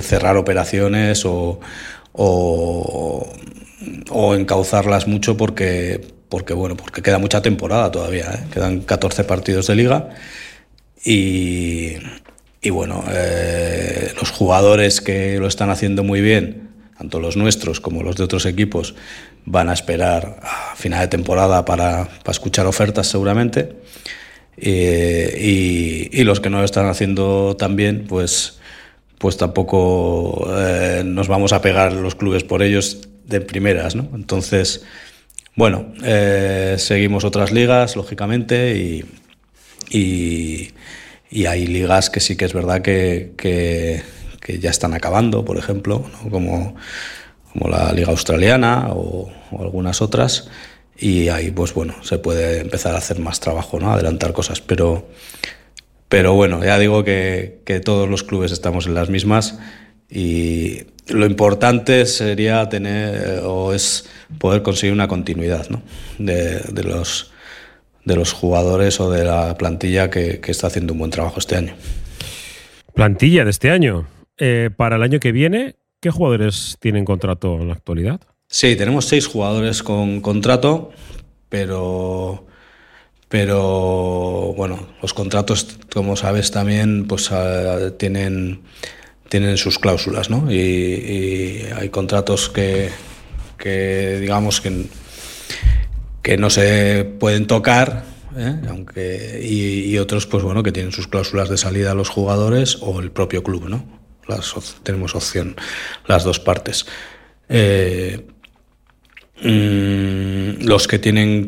cerrar 0.01 0.37
operaciones 0.37 1.25
o, 1.25 1.59
o, 2.13 3.27
encauzarlas 4.35 5.07
mucho 5.07 5.37
porque, 5.37 6.01
porque, 6.29 6.53
bueno, 6.53 6.75
porque 6.75 7.01
queda 7.01 7.19
mucha 7.19 7.41
temporada 7.41 7.91
todavía, 7.91 8.31
¿eh? 8.33 8.47
quedan 8.51 8.81
14 8.81 9.25
partidos 9.25 9.67
de 9.67 9.75
liga 9.75 10.09
y, 11.03 11.97
y 12.63 12.69
bueno, 12.69 13.03
eh, 13.11 14.13
los 14.17 14.31
jugadores 14.31 15.01
que 15.01 15.37
lo 15.37 15.47
están 15.47 15.69
haciendo 15.69 16.03
muy 16.03 16.21
bien, 16.21 16.69
tanto 16.97 17.19
los 17.19 17.35
nuestros 17.35 17.81
como 17.81 18.03
los 18.03 18.15
de 18.15 18.23
otros 18.23 18.45
equipos, 18.45 18.95
van 19.45 19.67
a 19.67 19.73
esperar 19.73 20.39
a 20.41 20.73
final 20.77 21.01
de 21.01 21.09
temporada 21.09 21.65
para, 21.65 22.07
escuchar 22.29 22.65
ofertas 22.65 23.07
seguramente. 23.07 23.75
Eh, 24.57 26.09
y, 26.11 26.23
los 26.23 26.39
que 26.39 26.49
no 26.49 26.59
lo 26.59 26.65
están 26.65 26.87
haciendo 26.87 27.55
tan 27.57 27.75
bien, 27.75 28.05
pues, 28.07 28.59
pues 29.17 29.37
tampoco 29.37 30.47
eh, 30.57 31.03
nos 31.05 31.27
vamos 31.27 31.53
a 31.53 31.61
pegar 31.61 31.93
los 31.93 32.15
clubes 32.15 32.43
por 32.43 32.63
ellos 32.63 33.07
de 33.25 33.41
primeras, 33.41 33.95
¿no? 33.95 34.09
Entonces, 34.13 34.85
bueno, 35.55 35.93
eh, 36.03 36.75
seguimos 36.77 37.25
otras 37.25 37.51
ligas, 37.51 37.95
lógicamente, 37.95 38.77
y, 38.77 39.05
y, 39.89 41.45
hay 41.45 41.67
ligas 41.67 42.09
que 42.09 42.19
sí 42.19 42.35
que 42.37 42.45
es 42.45 42.53
verdad 42.53 42.81
que, 42.81 43.33
que, 43.37 44.01
ya 44.59 44.69
están 44.69 44.93
acabando, 44.93 45.45
por 45.45 45.57
ejemplo, 45.57 46.05
como 46.29 46.75
como 47.53 47.69
la 47.69 47.93
Liga 47.93 48.09
Australiana 48.09 48.87
o, 48.89 49.31
algunas 49.59 50.01
otras. 50.01 50.49
Y 50.97 51.29
ahí, 51.29 51.51
pues 51.51 51.73
bueno, 51.73 51.95
se 52.03 52.19
puede 52.19 52.61
empezar 52.61 52.95
a 52.95 52.99
hacer 52.99 53.19
más 53.19 53.39
trabajo, 53.39 53.79
¿no? 53.79 53.91
Adelantar 53.91 54.33
cosas. 54.33 54.61
Pero, 54.61 55.07
pero 56.09 56.33
bueno, 56.33 56.63
ya 56.63 56.77
digo 56.77 57.03
que, 57.03 57.61
que 57.65 57.79
todos 57.79 58.09
los 58.09 58.23
clubes 58.23 58.51
estamos 58.51 58.85
en 58.85 58.93
las 58.93 59.09
mismas 59.09 59.59
y 60.09 60.81
lo 61.07 61.25
importante 61.25 62.05
sería 62.05 62.69
tener 62.69 63.41
o 63.43 63.73
es 63.73 64.09
poder 64.37 64.61
conseguir 64.61 64.93
una 64.93 65.07
continuidad 65.07 65.67
¿no? 65.69 65.81
de, 66.19 66.59
de, 66.59 66.83
los, 66.83 67.33
de 68.05 68.15
los 68.15 68.31
jugadores 68.31 68.99
o 68.99 69.11
de 69.11 69.25
la 69.25 69.57
plantilla 69.57 70.09
que, 70.09 70.39
que, 70.39 70.51
está 70.51 70.67
haciendo 70.67 70.93
un 70.93 70.99
buen 70.99 71.11
trabajo 71.11 71.39
este 71.39 71.55
año. 71.55 71.73
Plantilla 72.93 73.43
de 73.43 73.49
este 73.49 73.71
año. 73.71 74.07
Eh, 74.37 74.69
para 74.75 74.95
el 74.97 75.03
año 75.03 75.19
que 75.19 75.31
viene, 75.31 75.75
¿Qué 76.03 76.11
jugadores 76.11 76.75
tienen 76.81 77.05
contrato 77.05 77.61
en 77.61 77.69
la 77.69 77.75
actualidad? 77.75 78.19
Sí, 78.47 78.75
tenemos 78.75 79.05
seis 79.05 79.27
jugadores 79.27 79.83
con 79.83 80.21
contrato, 80.21 80.91
pero 81.49 82.45
pero 83.29 84.53
bueno, 84.55 84.89
los 85.01 85.13
contratos, 85.15 85.79
como 85.91 86.15
sabes 86.15 86.51
también, 86.51 87.07
pues 87.07 87.31
ah, 87.31 87.91
tienen 87.97 88.61
tienen 89.33 89.57
sus 89.57 89.79
cláusulas, 89.79 90.29
¿no? 90.29 90.51
Y, 90.51 91.65
hay 91.75 91.89
contratos 91.89 92.49
que, 92.49 92.91
que 93.57 94.19
digamos 94.19 94.61
que, 94.61 94.85
que 96.21 96.37
no 96.37 96.51
se 96.51 97.03
pueden 97.19 97.47
tocar, 97.47 98.03
¿eh? 98.37 98.61
aunque 98.69 99.41
y, 99.43 99.97
otros, 99.97 100.27
pues 100.27 100.43
bueno, 100.43 100.61
que 100.61 100.71
tienen 100.71 100.91
sus 100.91 101.07
cláusulas 101.07 101.49
de 101.49 101.57
salida 101.57 101.93
a 101.93 101.95
los 101.95 102.09
jugadores 102.09 102.77
o 102.81 102.99
el 102.99 103.09
propio 103.09 103.41
club, 103.41 103.67
¿no? 103.67 103.83
tenemos 104.83 105.15
opción 105.15 105.55
las 106.05 106.23
dos 106.23 106.39
partes. 106.39 106.85
Eh, 107.49 108.27
mm, 109.43 110.65
los 110.65 110.87
que 110.87 110.99
tienen, 110.99 111.47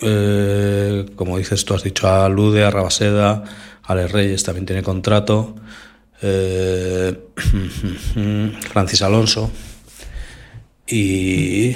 eh, 0.00 1.06
como 1.16 1.38
dices 1.38 1.64
tú, 1.64 1.74
has 1.74 1.82
dicho 1.82 2.08
a 2.08 2.28
Lude, 2.28 2.64
a 2.64 2.70
Rabaseda, 2.70 3.44
Ale 3.82 4.08
Reyes 4.08 4.42
también 4.44 4.66
tiene 4.66 4.82
contrato, 4.82 5.54
eh, 6.22 7.16
Francis 8.72 9.02
Alonso 9.02 9.50
y 10.86 11.74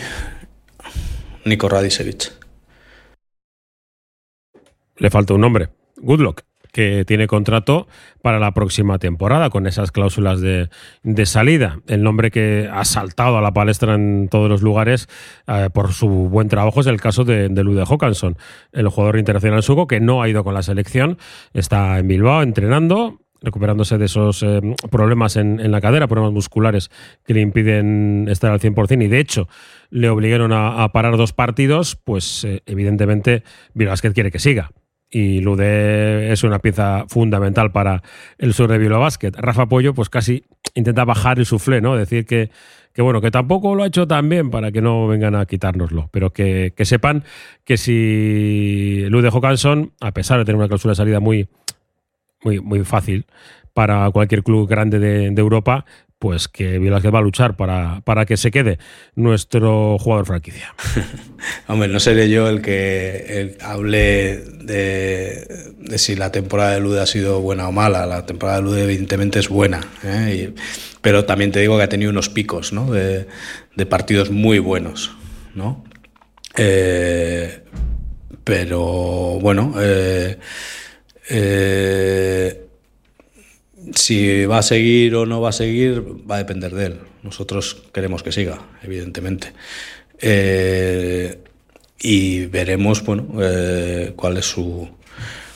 Nico 1.45 1.69
Radisevich. 1.69 2.33
Le 4.97 5.11
falta 5.11 5.35
un 5.35 5.41
nombre. 5.41 5.69
Goodluck 5.97 6.43
que 6.73 7.05
tiene 7.05 7.27
contrato 7.27 7.87
para 8.23 8.39
la 8.39 8.53
próxima 8.53 8.99
temporada 8.99 9.51
con 9.51 9.67
esas 9.67 9.93
cláusulas 9.93 10.41
de, 10.41 10.69
salida. 11.27 11.81
El 11.87 12.03
nombre 12.03 12.31
que 12.31 12.69
ha 12.73 12.85
saltado 12.85 13.39
a 13.39 13.43
la 13.43 13.53
palestra 13.53 13.95
en 13.95 14.29
todos 14.31 14.49
los 14.49 14.63
lugares 14.63 15.09
eh, 15.47 15.69
por 15.73 15.93
su 15.93 16.09
buen 16.09 16.49
trabajo 16.49 16.81
es 16.81 16.87
el 16.87 17.01
caso 17.01 17.25
de, 17.25 17.49
de 17.49 17.65
Lude 17.65 17.85
Hawkinson, 17.89 18.37
el 18.73 18.89
jugador 18.89 19.19
internacional 19.19 19.63
suco 19.63 19.87
que 19.87 20.01
no 20.01 20.23
ha 20.23 20.29
ido 20.29 20.45
con 20.45 20.55
la 20.55 20.63
selección, 20.63 21.19
está 21.53 21.99
en 21.99 22.09
Bilbao 22.09 22.43
entrenando 22.43 23.19
recuperándose 23.41 23.99
de 23.99 24.07
esos 24.07 24.43
eh, 24.43 24.61
problemas 24.91 25.37
en, 25.37 25.71
la 25.71 25.81
cadera, 25.81 26.09
problemas 26.09 26.33
musculares 26.33 26.91
que 27.25 27.35
le 27.35 27.41
impiden 27.41 28.27
estar 28.29 28.51
al 28.51 28.61
100% 28.61 29.05
y 29.05 29.09
de 29.09 29.21
hecho 29.21 29.49
le 29.91 30.09
obligaron 30.09 30.53
a, 30.53 30.89
parar 30.93 31.17
dos 31.17 31.33
partidos, 31.33 31.97
pues 31.97 32.45
eh, 32.45 32.63
evidentemente 32.67 33.43
Vilgasquez 33.75 34.13
quiere 34.13 34.31
que 34.31 34.39
siga 34.39 34.71
y 35.11 35.41
Lude 35.41 36.33
es 36.33 36.45
una 36.45 36.59
pieza 36.59 37.07
fundamental 37.09 37.73
para 37.73 38.03
el 38.37 38.53
sur 38.53 38.71
de 38.71 38.79
Bilbao 38.79 39.01
Basket. 39.01 39.33
Rafa 39.33 39.67
Pollo, 39.67 39.95
pues 39.95 40.11
casi 40.11 40.45
intenta 40.75 41.05
bajar 41.05 41.39
el 41.39 41.47
suflé, 41.47 41.81
¿no? 41.81 41.97
Decir 41.97 42.27
que, 42.27 42.51
que, 42.93 43.03
bueno, 43.03 43.21
que 43.21 43.31
tampoco 43.31 43.75
lo 43.75 43.85
ha 43.85 43.87
hecho 43.87 44.07
tan 44.07 44.29
bien 44.29 44.51
para 44.51 44.71
que 44.71 44.83
no 44.83 45.07
vengan 45.07 45.35
a 45.35 45.47
quitárnoslo, 45.47 46.09
pero 46.13 46.33
que, 46.33 46.73
sepan 46.83 47.25
que 47.65 47.77
si 47.77 49.05
Lude 49.09 49.31
Jocansson, 49.31 49.93
a 50.01 50.13
pesar 50.13 50.39
de 50.39 50.45
tener 50.45 50.57
una 50.57 50.69
cláusula 50.69 50.93
de 50.93 50.97
salida 50.97 51.21
muy, 51.21 51.49
muy, 52.43 52.61
muy 52.61 52.85
fácil 52.85 53.27
para 53.73 54.11
cualquier 54.11 54.43
club 54.43 54.69
grande 54.69 54.99
de, 54.99 55.27
Europa, 55.41 55.87
pues 56.19 56.49
que 56.49 56.81
que 56.81 57.11
va 57.11 57.19
a 57.21 57.23
luchar 57.23 57.57
para, 57.57 58.01
para, 58.05 58.27
que 58.27 58.37
se 58.37 58.51
quede 58.51 58.79
nuestro 59.15 59.97
jugador 59.99 60.27
franquicia. 60.27 60.75
Hombre, 61.71 61.89
no 61.89 62.01
seré 62.01 62.31
yo 62.31 62.49
el 62.49 62.63
que 62.63 63.59
hable 63.61 64.39
de, 64.39 65.75
si 65.99 66.17
la 66.17 66.33
temporada 66.33 66.73
de 66.73 66.81
Lude 66.81 67.03
ha 67.03 67.07
sido 67.07 67.43
buena 67.43 67.69
o 67.69 67.73
mala. 67.73 68.07
La 68.07 68.25
temporada 68.25 68.57
de 68.59 68.65
Lude 68.65 68.85
evidentemente 68.85 69.39
es 69.39 69.51
buena, 69.51 69.87
¿eh? 70.03 70.55
pero 71.03 71.27
también 71.27 71.53
te 71.53 71.61
digo 71.61 71.77
que 71.77 71.83
ha 71.83 71.89
tenido 71.91 72.11
unos 72.11 72.31
picos 72.31 72.73
¿no? 72.73 72.91
de, 72.91 73.27
partidos 73.87 74.31
muy 74.31 74.61
buenos. 74.61 75.11
¿no? 75.55 75.85
Eh, 76.57 77.61
pero 78.45 79.39
bueno, 79.39 79.75
eh, 79.79 80.39
si 83.95 84.47
va 84.47 84.59
a 84.59 84.63
seguir 84.63 85.17
o 85.17 85.27
no 85.27 85.43
va 85.43 85.51
a 85.51 85.53
seguir 85.53 86.03
va 86.29 86.37
a 86.37 86.39
depender 86.39 86.75
de 86.75 86.87
él. 86.87 87.01
Nosotros 87.23 87.83
queremos 87.93 88.23
que 88.23 88.33
siga, 88.33 88.59
evidentemente. 88.83 89.53
Y 92.01 92.47
veremos 92.47 93.05
bueno, 93.05 93.27
eh, 93.41 94.13
cuál 94.17 94.37
es 94.37 94.47
su 94.47 94.89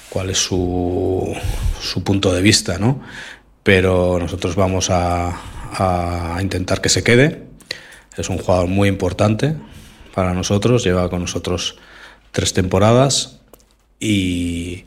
cuál 0.08 0.28
es 0.28 0.38
su, 0.38 1.34
su, 1.80 2.04
punto 2.04 2.34
de 2.34 2.42
vista, 2.42 2.78
¿no? 2.78 3.00
Pero 3.62 4.18
nosotros 4.18 4.56
vamos 4.56 4.90
a, 4.90 5.40
a 5.72 6.38
intentar 6.42 6.82
que 6.82 6.90
se 6.90 7.02
quede. 7.02 7.44
Es 8.18 8.28
un 8.28 8.37
jugador 8.37 8.68
muy 8.68 8.88
importante 8.88 9.54
para 10.14 10.34
nosotros, 10.34 10.84
lleva 10.84 11.08
con 11.08 11.22
nosotros 11.22 11.78
tres 12.30 12.52
temporadas 12.52 13.40
y, 13.99 14.84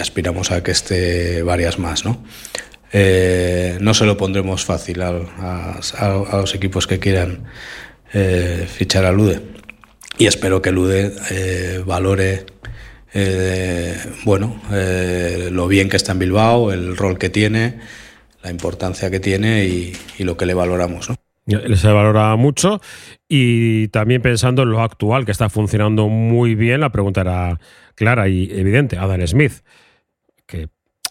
aspiramos 0.00 0.50
a 0.50 0.62
que 0.62 0.70
esté 0.70 1.42
varias 1.42 1.78
más. 1.78 2.04
¿no? 2.04 2.24
Eh, 2.92 3.78
no 3.80 3.94
se 3.94 4.04
lo 4.04 4.16
pondremos 4.16 4.64
fácil 4.64 5.02
a, 5.02 5.80
los 6.32 6.54
equipos 6.54 6.86
que 6.86 6.98
quieran 6.98 7.44
eh, 8.12 8.66
fichar 8.70 9.04
a 9.04 9.12
Lude 9.12 9.53
y 10.18 10.26
espero 10.26 10.62
que 10.62 10.72
Lude 10.72 11.12
eh, 11.30 11.82
valore 11.84 12.46
bueno, 14.24 14.60
lo 15.52 15.68
bien 15.68 15.88
que 15.88 15.96
está 15.96 16.10
en 16.10 16.18
Bilbao, 16.18 16.72
el 16.72 16.96
rol 16.96 17.16
que 17.16 17.30
tiene, 17.30 17.78
la 18.42 18.50
importancia 18.50 19.08
que 19.08 19.20
tiene 19.20 19.66
y, 19.66 19.92
y 20.18 20.24
lo 20.24 20.36
que 20.36 20.46
le 20.46 20.54
valoramos. 20.54 21.10
¿no? 21.10 21.16
Se 21.46 21.88
valora 21.88 22.34
mucho 22.36 22.80
y 23.28 23.88
también 23.88 24.22
pensando 24.22 24.62
en 24.62 24.70
lo 24.70 24.80
actual, 24.80 25.26
que 25.26 25.32
está 25.32 25.50
funcionando 25.50 26.08
muy 26.08 26.54
bien, 26.54 26.80
la 26.80 26.90
pregunta 26.90 27.20
era 27.20 27.60
clara 27.94 28.28
y 28.28 28.50
evidente. 28.50 28.96
Adam 28.96 29.26
Smith, 29.26 29.62
que 30.46 30.68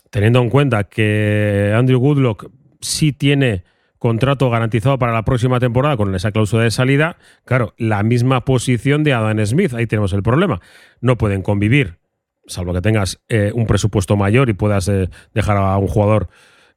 teniendo 0.10 0.42
en 0.42 0.50
cuenta 0.50 0.86
que 0.86 1.72
Andrew 1.76 2.00
Goodlock 2.00 2.50
sí 2.82 3.14
tiene 3.14 3.64
contrato 4.04 4.50
garantizado 4.50 5.00
para 5.00 5.14
la 5.14 5.24
próxima 5.24 5.62
temporada 5.62 5.96
con 5.96 6.14
esa 6.14 6.34
cláusula 6.34 6.64
de 6.64 6.72
salida, 6.72 7.16
claro, 7.46 7.74
la 7.78 8.04
misma 8.04 8.44
posición 8.44 9.06
de 9.06 9.14
Adam 9.14 9.40
Smith, 9.46 9.74
ahí 9.74 9.88
tenemos 9.88 10.12
el 10.12 10.22
problema. 10.22 10.60
No 11.00 11.18
pueden 11.18 11.42
convivir, 11.42 12.00
salvo 12.46 12.74
que 12.74 12.82
tengas 12.82 13.22
eh, 13.30 13.54
un 13.56 13.66
presupuesto 13.66 14.18
mayor 14.18 14.50
y 14.50 14.56
puedas 14.56 14.90
eh, 14.90 15.10
dejar 15.34 15.56
a 15.56 15.78
un 15.78 15.88
jugador 15.88 16.28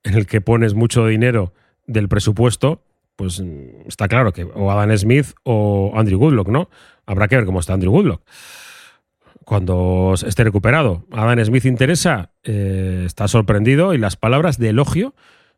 en 0.04 0.14
el 0.14 0.26
que 0.26 0.40
pones 0.40 0.74
mucho 0.74 1.04
dinero 1.04 1.52
del 1.88 2.08
presupuesto, 2.08 2.84
pues 3.16 3.40
mm, 3.40 3.88
está 3.88 4.06
claro 4.06 4.32
que 4.32 4.44
o 4.44 4.70
Adam 4.70 4.96
Smith 4.96 5.32
o 5.42 5.94
Andrew 5.96 6.20
Goodlock, 6.20 6.46
¿no? 6.46 6.70
Habrá 7.06 7.26
que 7.26 7.34
ver 7.34 7.44
cómo 7.44 7.58
está 7.58 7.72
Andrew 7.72 7.90
Goodlock 7.90 8.22
cuando 9.44 10.14
esté 10.14 10.44
recuperado. 10.44 11.06
Adam 11.10 11.44
Smith 11.44 11.64
interesa, 11.64 12.30
eh, 12.44 13.02
está 13.04 13.26
sorprendido 13.26 13.94
y 13.94 13.98
las 13.98 14.14
palabras 14.14 14.58
de 14.58 14.68
elogio 14.68 15.16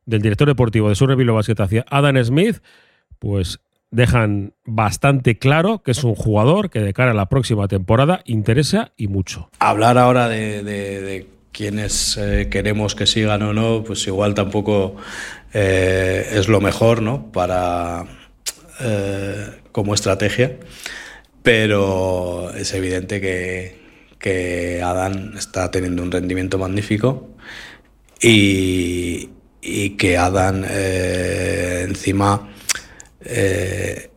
del 0.08 0.22
director 0.22 0.48
deportivo 0.48 0.88
de 0.88 0.94
Surreville 0.94 1.32
Basket 1.32 1.60
hacia 1.60 1.84
Adam 1.88 2.22
Smith, 2.24 2.60
pues 3.18 3.60
dejan 3.90 4.52
bastante 4.64 5.38
claro 5.38 5.82
que 5.82 5.92
es 5.92 6.04
un 6.04 6.14
jugador 6.14 6.70
que 6.70 6.80
de 6.80 6.92
cara 6.92 7.12
a 7.12 7.14
la 7.14 7.26
próxima 7.26 7.68
temporada 7.68 8.20
interesa 8.24 8.92
y 8.96 9.08
mucho. 9.08 9.48
Hablar 9.60 9.98
ahora 9.98 10.28
de, 10.28 11.26
quienes 11.52 12.16
eh, 12.18 12.48
queremos 12.50 12.94
que 12.94 13.06
sigan 13.06 13.42
o 13.42 13.52
no, 13.52 13.82
pues 13.84 14.06
igual 14.06 14.34
tampoco 14.34 14.96
eh, 15.54 16.28
es 16.34 16.48
lo 16.48 16.60
mejor, 16.60 17.02
¿no? 17.02 17.32
Para 17.32 18.04
como 19.72 19.92
estrategia 19.92 20.56
pero 21.48 22.52
es 22.52 22.74
evidente 22.74 23.22
que, 23.22 23.80
que 24.18 24.82
Adán 24.82 25.32
está 25.38 25.70
teniendo 25.70 26.02
un 26.02 26.10
rendimiento 26.10 26.58
magnífico 26.58 27.30
y, 28.20 29.30
que 29.60 30.16
Adán 30.16 30.64
eh, 30.68 31.84
encima, 31.88 32.48
eh, 33.24 34.10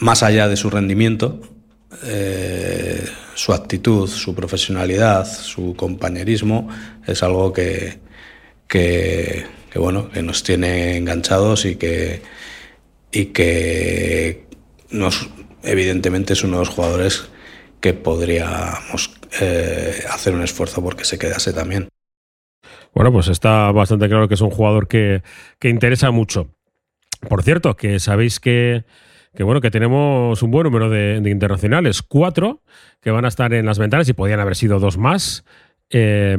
más 0.00 0.22
allá 0.22 0.48
de 0.48 0.56
su 0.56 0.70
rendimiento, 0.70 1.40
eh, 2.04 3.04
su 3.34 3.52
actitud, 3.52 4.08
su 4.08 4.34
profesionalidad, 4.34 5.26
su 5.26 5.74
compañerismo, 5.74 6.68
es 7.06 7.22
algo 7.22 7.52
que, 7.52 7.98
que, 8.68 9.46
bueno, 9.74 10.10
que 10.10 10.22
nos 10.22 10.42
tiene 10.42 10.96
enganchados 10.96 11.64
y 11.64 11.76
que, 11.76 12.22
y 13.10 13.26
que 13.26 14.46
nos, 14.90 15.28
evidentemente 15.62 16.34
es 16.34 16.44
uno 16.44 16.58
de 16.58 16.64
los 16.66 16.74
jugadores 16.74 17.24
que 17.80 17.94
podríamos 17.94 19.10
hacer 20.10 20.32
un 20.32 20.42
esfuerzo 20.42 20.82
porque 20.82 21.04
se 21.04 21.18
quedase 21.18 21.52
también. 21.52 21.88
Bueno, 22.94 23.12
pues 23.12 23.28
está 23.28 23.72
bastante 23.72 24.08
claro 24.08 24.28
que 24.28 24.34
es 24.34 24.40
un 24.40 24.50
jugador 24.50 24.86
que, 24.88 25.22
interesa 25.62 26.10
mucho. 26.10 26.48
Por 27.28 27.42
cierto, 27.42 27.74
que 27.76 27.98
sabéis 27.98 28.38
que, 28.38 28.84
bueno, 29.38 29.60
que 29.60 29.70
tenemos 29.70 30.42
un 30.42 30.50
buen 30.50 30.64
número 30.64 30.88
de, 30.88 31.20
internacionales, 31.28 32.02
cuatro 32.02 32.62
que 33.00 33.10
van 33.10 33.24
a 33.24 33.28
estar 33.28 33.52
en 33.52 33.66
las 33.66 33.78
ventanas 33.78 34.08
y 34.08 34.12
podían 34.12 34.40
haber 34.40 34.56
sido 34.56 34.78
dos 34.78 34.96
más. 34.98 35.44
Eh, 35.90 36.36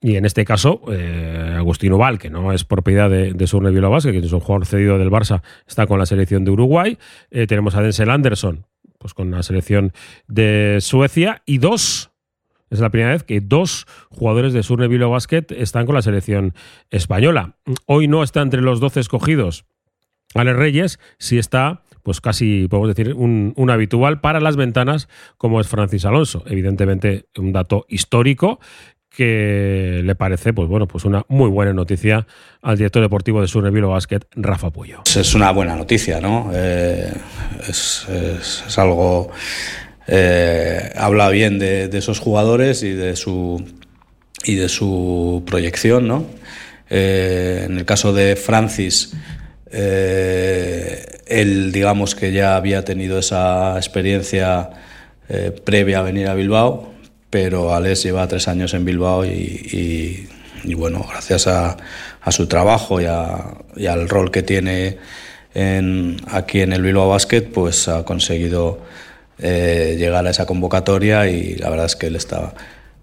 y 0.00 0.16
en 0.16 0.24
este 0.24 0.44
caso, 0.44 0.82
eh, 0.88 1.54
Agustín 1.56 1.92
Ubal, 1.92 2.18
que 2.18 2.30
no 2.30 2.52
es 2.52 2.64
propiedad 2.64 3.10
de, 3.10 3.32
de 3.32 3.46
Surne 3.46 3.70
Basket, 3.80 4.12
que 4.12 4.18
es 4.18 4.32
un 4.32 4.40
jugador 4.40 4.66
cedido 4.66 4.98
del 4.98 5.10
Barça, 5.10 5.42
está 5.66 5.86
con 5.86 5.98
la 5.98 6.06
selección 6.06 6.44
de 6.44 6.52
Uruguay. 6.52 6.98
Eh, 7.30 7.46
tenemos 7.46 7.74
a 7.74 7.82
Denzel 7.82 8.10
Anderson, 8.10 8.66
pues 8.98 9.14
con 9.14 9.30
la 9.30 9.42
selección 9.42 9.92
de 10.28 10.78
Suecia. 10.80 11.42
Y 11.44 11.58
dos, 11.58 12.12
es 12.76 12.82
la 12.82 12.90
primera 12.90 13.12
vez 13.12 13.24
que 13.24 13.40
dos 13.40 13.86
jugadores 14.10 14.52
de 14.52 14.62
Surne 14.62 14.86
Basket 14.86 15.46
están 15.50 15.86
con 15.86 15.94
la 15.94 16.02
selección 16.02 16.54
española. 16.90 17.56
Hoy 17.86 18.08
no 18.08 18.22
está 18.22 18.42
entre 18.42 18.62
los 18.62 18.80
12 18.80 19.00
escogidos 19.00 19.64
Alex 20.34 20.56
Reyes, 20.56 20.98
sí 21.18 21.38
está 21.38 21.82
pues 22.02 22.20
casi 22.20 22.68
podemos 22.68 22.94
decir 22.94 23.14
un, 23.14 23.68
habitual 23.68 24.20
para 24.20 24.38
las 24.38 24.54
ventanas 24.54 25.08
como 25.38 25.60
es 25.60 25.66
Francis 25.66 26.04
Alonso. 26.04 26.44
Evidentemente 26.46 27.26
un 27.36 27.52
dato 27.52 27.84
histórico 27.88 28.60
que 29.10 30.02
le 30.04 30.14
parece, 30.14 30.52
pues 30.52 30.68
bueno, 30.68 30.86
pues 30.86 31.04
una 31.04 31.24
muy 31.26 31.50
buena 31.50 31.72
noticia 31.72 32.24
al 32.62 32.76
director 32.76 33.02
deportivo 33.02 33.40
de 33.40 33.48
Surrevilo 33.48 33.88
Basket, 33.88 34.20
Rafa 34.36 34.70
Puyo. 34.70 35.02
Es 35.16 35.34
una 35.34 35.50
buena 35.50 35.74
noticia, 35.74 36.20
¿no? 36.20 36.50
Eh, 36.54 37.12
es, 37.68 38.06
algo. 38.78 39.32
Eh, 40.08 40.92
habla 40.94 41.28
bien 41.30 41.58
de, 41.58 41.90
esos 41.92 42.20
jugadores 42.20 42.82
y 42.82 42.92
de 42.92 43.16
su 43.16 43.64
y 44.44 44.54
de 44.54 44.68
su 44.68 45.42
proyección, 45.46 46.06
¿no? 46.06 46.26
Eh, 46.88 47.64
en 47.66 47.78
el 47.78 47.84
caso 47.84 48.12
de 48.12 48.36
Francis, 48.36 49.12
él, 49.70 51.72
digamos 51.72 52.14
que 52.14 52.32
ya 52.32 52.56
había 52.56 52.84
tenido 52.84 53.18
esa 53.18 53.76
experiencia 53.76 54.70
previa 55.64 55.98
a 55.98 56.02
venir 56.02 56.28
a 56.28 56.34
Bilbao 56.34 56.96
pero 57.30 57.74
Alex 57.74 58.04
lleva 58.04 58.28
tres 58.28 58.48
años 58.48 58.74
en 58.74 58.84
Bilbao 58.84 59.24
y, 59.24 60.28
bueno, 60.74 61.04
gracias 61.06 61.46
a, 61.46 61.76
su 62.30 62.46
trabajo 62.46 63.00
y, 63.00 63.86
al 63.86 64.08
rol 64.08 64.30
que 64.30 64.42
tiene 64.42 64.98
aquí 65.54 66.60
en 66.60 66.72
el 66.72 66.82
Bilbao 66.82 67.08
Basket, 67.08 67.42
pues 67.42 67.88
ha 67.88 68.04
conseguido 68.04 68.80
eh, 69.38 69.96
llegar 69.98 70.26
a 70.26 70.30
esa 70.30 70.46
convocatoria 70.46 71.28
y 71.28 71.56
la 71.56 71.70
verdad 71.70 71.86
es 71.86 71.96
que 71.96 72.06
él 72.06 72.16
está 72.16 72.54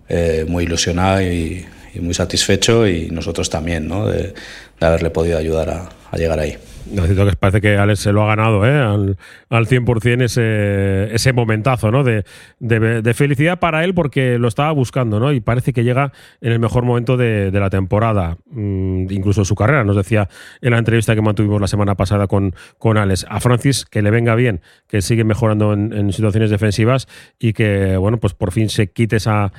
eh, 0.10 0.46
muy 0.48 0.63
ilusionado 0.63 1.22
y, 1.22 1.65
muy 2.00 2.15
satisfecho 2.15 2.88
y 2.88 3.10
nosotros 3.12 3.52
también, 3.52 3.88
¿no? 3.88 4.08
de, 4.08 4.34
haberle 4.80 5.12
podido 5.12 5.38
ayudar 5.38 5.69
a 6.12 6.17
llegar 6.17 6.39
ahí. 6.39 6.58
Necesito 6.91 7.26
que 7.26 7.36
parece 7.36 7.62
que 7.62 7.78
Alex 7.78 8.00
se 8.00 8.12
lo 8.12 8.24
ha 8.24 8.28
ganado 8.28 8.65
¿eh? 8.65 8.78
al, 8.78 9.17
al 9.50 9.67
100% 9.67 10.24
ese, 10.24 11.13
ese 11.13 11.34
momentazo 11.34 11.91
¿no? 11.91 12.04
De, 12.04 12.24
de, 12.60 13.13
felicidad 13.13 13.60
para 13.60 13.84
él 13.84 13.93
porque 13.93 14.38
lo 14.38 14.48
estaba 14.48 14.72
buscando 14.72 15.19
¿no? 15.19 15.32
y 15.32 15.39
parece 15.39 15.74
que 15.74 15.84
llega 15.84 16.12
en 16.41 16.52
el 16.52 16.60
mejor 16.60 16.84
momento 16.84 17.17
de, 17.17 17.52
la 17.52 17.69
temporada, 17.69 18.38
mm, 18.52 19.12
incluso 19.12 19.41
en 19.41 19.46
su 19.46 19.56
carrera. 19.56 19.84
Nos 19.84 19.96
decía 19.96 20.28
en 20.62 20.72
la 20.72 20.78
entrevista 20.78 21.15
que 21.15 21.22
mantuvimos 21.22 21.62
la 21.62 21.67
semana 21.67 21.96
pasada 21.96 22.28
con, 22.28 22.54
con 22.78 22.98
Alex 22.98 23.26
a 23.30 23.39
Francis 23.39 23.86
que 23.86 24.02
le 24.02 24.12
venga 24.12 24.36
bien, 24.36 24.62
que 24.88 25.02
sigue 25.02 25.24
mejorando 25.24 25.74
en, 25.74 25.93
en 25.93 26.12
situaciones 26.12 26.50
defensivas 26.50 27.08
y 27.39 27.54
que 27.54 27.98
bueno 27.98 28.17
pues 28.17 28.34
por 28.34 28.52
fin 28.52 28.69
se 28.69 28.91
quite 28.91 29.17
esa 29.17 29.52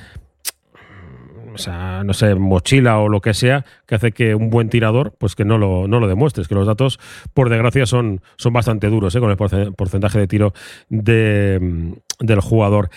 o 1.55 1.57
sea, 1.57 2.03
no 2.03 2.13
sé, 2.13 2.35
mochila 2.35 2.99
o 2.99 3.09
lo 3.09 3.21
que 3.21 3.33
sea, 3.33 3.65
que 3.87 3.95
hace 3.95 4.11
que 4.11 4.35
un 4.35 4.49
buen 4.49 4.69
tirador, 4.69 5.15
pues 5.17 5.35
que 5.35 5.45
no 5.45 5.57
lo, 5.57 5.87
no 5.87 5.99
lo 5.99 6.07
demuestres, 6.07 6.47
que 6.47 6.55
los 6.55 6.67
datos, 6.67 6.99
por 7.33 7.49
desgracia, 7.49 7.85
son, 7.85 8.21
son 8.35 8.53
bastante 8.53 8.87
duros 8.87 9.15
¿eh? 9.15 9.19
con 9.19 9.31
el 9.31 9.73
porcentaje 9.73 10.19
de 10.19 10.27
tiro 10.27 10.53
de, 10.89 11.95
del 12.19 12.39
jugador 12.41 12.89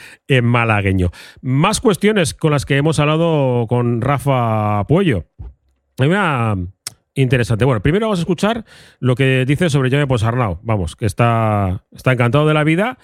malagueño. 0.43 1.11
Más 1.41 1.81
cuestiones 1.81 2.35
con 2.35 2.51
las 2.51 2.67
que 2.67 2.77
hemos 2.77 2.99
hablado 2.99 3.67
con 3.69 4.01
Rafa 4.01 4.85
Puello. 4.89 5.27
Hay 5.99 6.09
una 6.09 6.57
interesante. 7.15 7.65
Bueno, 7.65 7.81
primero 7.81 8.07
vamos 8.07 8.19
a 8.19 8.23
escuchar 8.23 8.65
lo 9.01 9.15
que 9.15 9.45
dice 9.47 9.71
sobre 9.71 9.91
Jaime 9.91 10.07
Posarnau. 10.07 10.59
Vamos, 10.63 10.97
que 10.97 11.07
está, 11.07 11.85
está 11.93 12.13
encantado 12.13 12.47
de 12.47 12.55
la 12.55 12.65
vida 12.65 12.99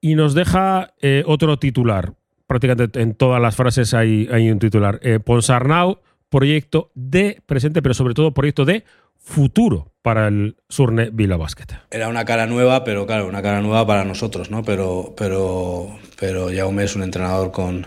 y 0.00 0.14
nos 0.14 0.34
deja 0.34 0.94
eh, 1.00 1.22
otro 1.26 1.58
titular 1.58 2.14
prácticamente 2.50 3.00
en 3.00 3.14
todas 3.14 3.40
las 3.40 3.54
frases 3.54 3.94
hay, 3.94 4.26
un 4.50 4.58
titular. 4.58 4.98
Eh, 5.04 5.20
Ponsarnau, 5.20 6.00
proyecto 6.28 6.90
de 6.96 7.40
presente, 7.46 7.80
pero 7.80 7.94
sobre 7.94 8.12
todo 8.12 8.34
proyecto 8.34 8.64
de 8.64 8.82
futuro 9.18 9.92
para 10.02 10.26
el 10.26 10.56
Surne 10.68 11.10
Vila 11.12 11.36
Basket. 11.36 11.66
Era 11.92 12.08
una 12.08 12.24
cara 12.24 12.46
nueva, 12.46 12.82
pero 12.82 13.06
claro, 13.06 13.28
una 13.28 13.40
cara 13.40 13.60
nueva 13.60 13.86
para 13.86 14.04
nosotros, 14.04 14.50
¿no? 14.50 14.64
Pero, 14.64 15.14
pero, 15.16 15.96
pero 16.18 16.48
Jaume 16.52 16.82
es 16.82 16.96
un 16.96 17.04
entrenador 17.04 17.52
con, 17.52 17.86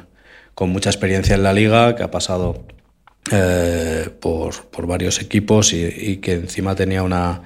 con 0.55 0.69
mucha 0.69 0.89
experiencia 0.89 1.35
en 1.35 1.43
la 1.43 1.51
liga, 1.51 1.97
que 1.97 2.03
ha 2.03 2.11
pasado 2.11 2.65
eh, 3.33 4.11
por, 4.21 4.67
por, 4.67 4.87
varios 4.87 5.19
equipos 5.19 5.73
y, 5.73 6.21
que 6.21 6.35
encima 6.35 6.73
tenía 6.73 7.03
una, 7.03 7.41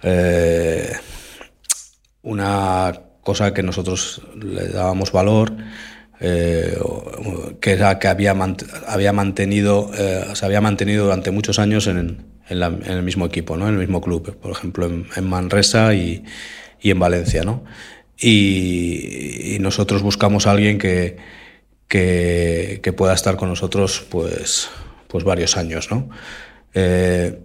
eh, 0.00 0.92
una 2.22 3.00
cosa 3.22 3.52
que 3.52 3.64
nosotros 3.64 4.22
le 4.36 4.68
dábamos 4.68 5.10
valor 5.10 5.52
eh, 6.20 6.78
que 7.60 7.72
era 7.72 7.98
que 7.98 8.08
había, 8.08 8.34
había 8.86 9.12
mantenido, 9.12 9.90
eh, 9.96 10.24
se 10.34 10.46
había 10.46 10.60
mantenido 10.60 11.04
durante 11.04 11.30
muchos 11.30 11.58
años 11.58 11.86
en, 11.86 12.24
el 12.48 13.02
mismo 13.02 13.26
equipo, 13.26 13.56
¿no? 13.56 13.68
en 13.68 13.74
el 13.74 13.80
mismo 13.80 14.00
club, 14.00 14.36
por 14.38 14.52
ejemplo 14.52 14.86
en, 14.86 15.28
Manresa 15.28 15.94
y, 15.94 16.24
en 16.82 16.98
Valencia. 16.98 17.42
¿no? 17.42 17.64
Y, 18.18 19.58
nosotros 19.60 20.02
buscamos 20.02 20.46
a 20.46 20.52
alguien 20.52 20.78
que, 20.78 21.16
que, 21.88 22.94
pueda 22.96 23.14
estar 23.14 23.36
con 23.36 23.48
nosotros 23.48 24.06
pues, 24.08 24.70
pues 25.08 25.24
varios 25.24 25.56
años. 25.56 25.90
¿no? 25.90 26.08
Eh, 26.72 27.40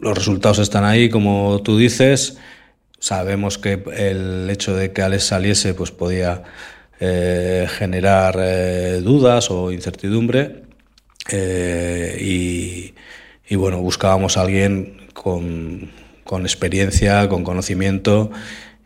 los 0.00 0.16
resultados 0.16 0.58
están 0.58 0.84
ahí, 0.84 1.08
como 1.08 1.62
tú 1.62 1.78
dices. 1.78 2.38
Sabemos 2.98 3.58
que 3.58 3.82
el 3.94 4.50
hecho 4.50 4.74
de 4.74 4.92
que 4.92 5.02
Alex 5.02 5.24
saliese 5.24 5.74
pues 5.74 5.92
podía 5.92 6.42
eh, 7.00 7.68
generar 7.68 8.34
eh, 8.40 9.00
dudas 9.04 9.52
o 9.52 9.70
incertidumbre 9.70 10.64
eh, 11.30 12.92
y, 13.48 13.54
bueno, 13.54 13.78
buscábamos 13.78 14.36
a 14.36 14.40
alguien 14.40 15.06
con, 15.12 15.92
con, 16.24 16.42
experiencia, 16.42 17.28
con 17.28 17.44
conocimiento 17.44 18.32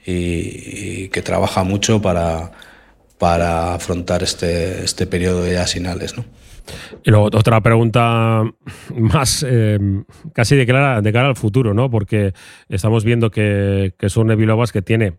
y, 0.05 1.09
que 1.09 1.23
trabaja 1.23 1.65
mucho 1.65 2.03
para, 2.03 2.53
para 3.17 3.75
afrontar 3.75 4.23
este, 4.23 4.85
este 4.85 5.07
periodo 5.07 5.45
de 5.45 5.65
finales. 5.67 6.15
¿no? 6.15 6.27
Y 7.05 7.11
luego 7.11 7.27
otra 7.27 7.63
pregunta 7.63 8.43
más 8.95 9.47
casi 10.35 10.57
de 10.57 10.67
cara, 10.67 11.01
de 11.01 11.13
cara 11.15 11.29
al 11.29 11.37
futuro, 11.37 11.73
¿no? 11.73 11.91
Porque 11.91 12.35
estamos 12.69 13.05
viendo 13.05 13.31
que, 13.31 13.95
que 13.99 14.11
Surne 14.11 14.37
Bilobas 14.37 14.71
que 14.71 14.83
tiene 14.83 15.15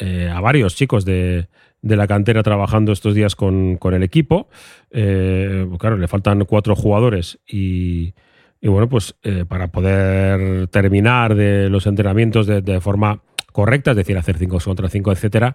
a 0.00 0.40
varios 0.40 0.74
chicos 0.74 1.04
de, 1.04 1.46
de, 1.82 1.96
la 1.96 2.06
cantera 2.06 2.42
trabajando 2.42 2.92
estos 2.92 3.14
días 3.14 3.36
con, 3.36 3.76
con 3.76 3.94
el 3.94 4.02
equipo. 4.02 4.48
Eh, 4.90 5.66
claro, 5.78 5.96
le 5.98 6.08
faltan 6.08 6.44
cuatro 6.44 6.74
jugadores 6.74 7.38
y, 7.46 8.14
y 8.60 8.68
bueno, 8.68 8.88
pues 8.88 9.14
para 9.48 9.68
poder 9.68 10.68
terminar 10.68 11.34
de 11.34 11.68
los 11.68 11.86
entrenamientos 11.86 12.46
de, 12.46 12.80
forma 12.80 13.20
correcta, 13.52 13.90
es 13.90 13.96
decir, 13.98 14.16
hacer 14.16 14.38
5 14.38 14.58
contra 14.64 14.88
5, 14.88 15.12
etcétera, 15.12 15.54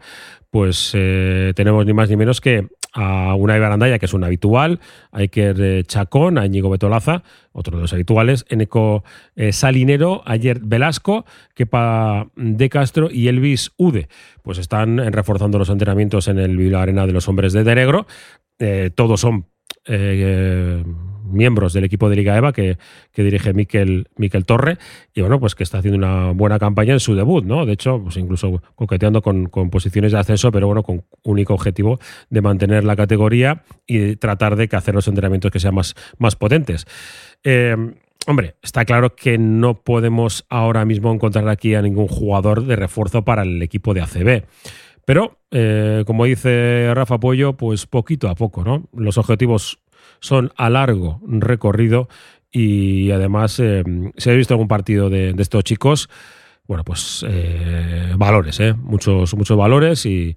pues 0.51 0.91
tenemos 1.55 1.85
ni 1.85 1.93
más 1.93 2.09
ni 2.09 2.15
menos 2.15 2.41
que 2.41 2.67
a 2.93 3.35
una 3.35 3.57
Barandaya, 3.57 3.99
que 3.99 4.05
es 4.05 4.13
un 4.13 4.23
habitual, 4.23 4.79
a 5.11 5.19
Iker 5.19 5.83
Chacón, 5.85 6.37
a 6.37 6.45
Íñigo 6.45 6.69
Betolaza, 6.69 7.23
otro 7.51 7.77
de 7.77 7.81
los 7.81 7.93
habituales, 7.93 8.45
Eneco 8.49 9.03
eh, 9.35 9.51
Salinero, 9.51 10.21
ayer 10.25 10.59
Velasco, 10.61 11.25
Kepa 11.53 12.27
De 12.35 12.69
Castro 12.69 13.09
y 13.11 13.27
Elvis 13.27 13.71
Ude. 13.77 14.07
Pues 14.43 14.57
están 14.57 14.97
reforzando 15.11 15.57
los 15.57 15.69
entrenamientos 15.69 16.27
en 16.27 16.39
el 16.39 16.57
Vila 16.57 16.81
Arena 16.81 17.07
de 17.07 17.13
los 17.13 17.27
Hombres 17.27 17.53
de 17.53 17.63
Denegro. 17.63 18.07
Eh, 18.59 18.91
todos 18.93 19.21
son 19.21 19.45
eh, 19.85 20.83
miembros 21.27 21.73
del 21.73 21.83
equipo 21.83 22.09
de 22.09 22.15
Liga 22.15 22.37
EVA 22.37 22.53
que, 22.53 22.77
dirige 23.15 23.53
Miquel, 23.53 24.07
Miquel, 24.17 24.45
Torre 24.45 24.77
y 25.13 25.21
bueno, 25.21 25.39
pues 25.39 25.55
que 25.55 25.63
está 25.63 25.79
haciendo 25.79 25.97
una 25.97 26.31
buena 26.31 26.59
campaña 26.59 26.93
en 26.93 26.99
su 26.99 27.15
debut, 27.15 27.45
¿no? 27.45 27.65
De 27.65 27.73
hecho, 27.73 28.01
pues 28.01 28.17
incluso 28.17 28.61
coqueteando 28.75 29.21
con, 29.21 29.49
posiciones 29.69 30.11
de 30.11 30.19
ascenso, 30.19 30.51
pero 30.51 30.67
bueno, 30.67 30.83
con 30.83 31.03
único 31.23 31.53
objetivo 31.53 31.99
de 32.29 32.41
mantener 32.41 32.83
la 32.83 32.95
categoría 32.95 33.63
y 33.85 34.15
tratar 34.15 34.55
de 34.55 34.67
que 34.67 34.75
hacer 34.75 34.95
los 34.95 35.07
entrenamientos 35.07 35.51
que 35.51 35.59
sean 35.59 35.75
más, 35.75 35.95
más 36.17 36.35
potentes. 36.35 36.85
Eh, 37.43 37.75
hombre, 38.27 38.55
está 38.61 38.85
claro 38.85 39.15
que 39.15 39.37
no 39.37 39.81
podemos 39.81 40.45
ahora 40.49 40.85
mismo 40.85 41.13
encontrar 41.13 41.47
aquí 41.49 41.75
a 41.75 41.81
ningún 41.81 42.07
jugador 42.07 42.65
de 42.65 42.75
refuerzo 42.75 43.23
para 43.23 43.43
el 43.43 43.61
equipo 43.61 43.93
de 43.93 44.01
ACB. 44.01 44.43
Pero, 45.07 45.39
eh, 45.51 46.03
como 46.05 46.25
dice 46.25 46.91
Rafa 46.93 47.17
Pollo, 47.17 47.53
pues 47.55 47.85
poquito 47.85 48.27
a 48.27 48.35
poco, 48.35 48.65
¿no? 48.65 48.89
Los 48.91 49.17
objetivos 49.17 49.79
son 50.19 50.51
a 50.55 50.69
largo 50.69 51.21
recorrido 51.25 52.07
y 52.51 53.11
además, 53.11 53.59
eh, 53.59 53.83
si 54.17 54.29
habéis 54.29 54.41
visto 54.41 54.53
algún 54.53 54.67
partido 54.67 55.09
de, 55.09 55.35
estos 55.37 55.63
chicos, 55.63 56.09
bueno, 56.67 56.83
pues 56.83 57.25
eh, 57.27 58.13
valores, 58.17 58.59
¿eh? 58.59 58.73
muchos, 58.73 59.35
muchos 59.35 59.57
valores 59.57 60.05
y, 60.05 60.35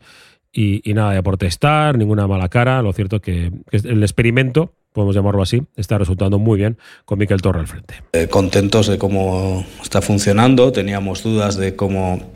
nada 0.87 1.13
de 1.13 1.23
protestar, 1.23 1.97
ninguna 1.97 2.27
mala 2.27 2.49
cara. 2.49 2.83
Lo 2.83 2.93
cierto 2.93 3.21
que, 3.21 3.53
el 3.71 4.03
experimento 4.03 4.75
podemos 4.93 5.15
llamarlo 5.15 5.43
así, 5.43 5.63
está 5.77 5.99
resultando 5.99 6.41
muy 6.41 6.59
bien 6.59 6.77
con 7.05 7.19
Miquel 7.19 7.41
Torre 7.41 7.61
al 7.61 7.69
frente. 7.69 7.95
contentos 8.29 8.89
de 8.89 8.99
cómo 8.99 9.65
está 9.81 10.03
funcionando, 10.03 10.73
teníamos 10.73 11.23
dudas 11.23 11.57
de 11.57 11.77
cómo 11.77 12.33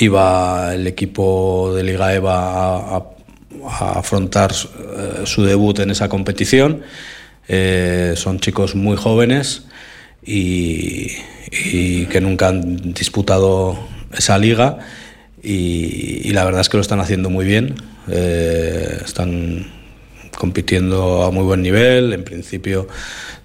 iba 0.00 0.74
el 0.74 0.86
equipo 0.86 1.72
de 1.74 1.82
Liga 1.82 2.14
EVA 2.14 2.96
a, 2.96 3.13
afrontar 3.68 4.52
eh, 4.52 5.22
su 5.24 5.44
debut 5.44 5.78
en 5.80 5.90
esa 5.90 6.08
competición. 6.08 6.82
Eh, 7.48 8.14
son 8.16 8.40
chicos 8.40 8.74
muy 8.74 8.96
jóvenes 8.96 9.64
y, 10.24 11.08
que 12.10 12.20
nunca 12.20 12.48
han 12.48 12.92
disputado 12.94 13.78
esa 14.12 14.38
liga 14.38 14.78
y, 15.42 16.32
la 16.32 16.44
verdad 16.44 16.62
es 16.62 16.68
que 16.68 16.78
lo 16.78 16.80
están 16.80 17.00
haciendo 17.00 17.30
muy 17.30 17.44
bien. 17.44 17.74
Eh, 18.08 19.00
están 19.04 19.66
compitiendo 20.36 21.22
a 21.22 21.30
muy 21.30 21.44
buen 21.44 21.62
nivel. 21.62 22.12
En 22.12 22.24
principio 22.24 22.88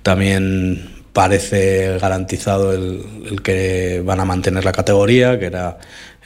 también 0.02 1.00
parece 1.14 1.98
garantizado 2.00 2.72
el, 2.72 3.42
que 3.44 4.02
van 4.06 4.20
a 4.20 4.26
mantener 4.26 4.64
la 4.64 4.72
categoría, 4.72 5.38
que 5.38 5.46
era 5.46 5.78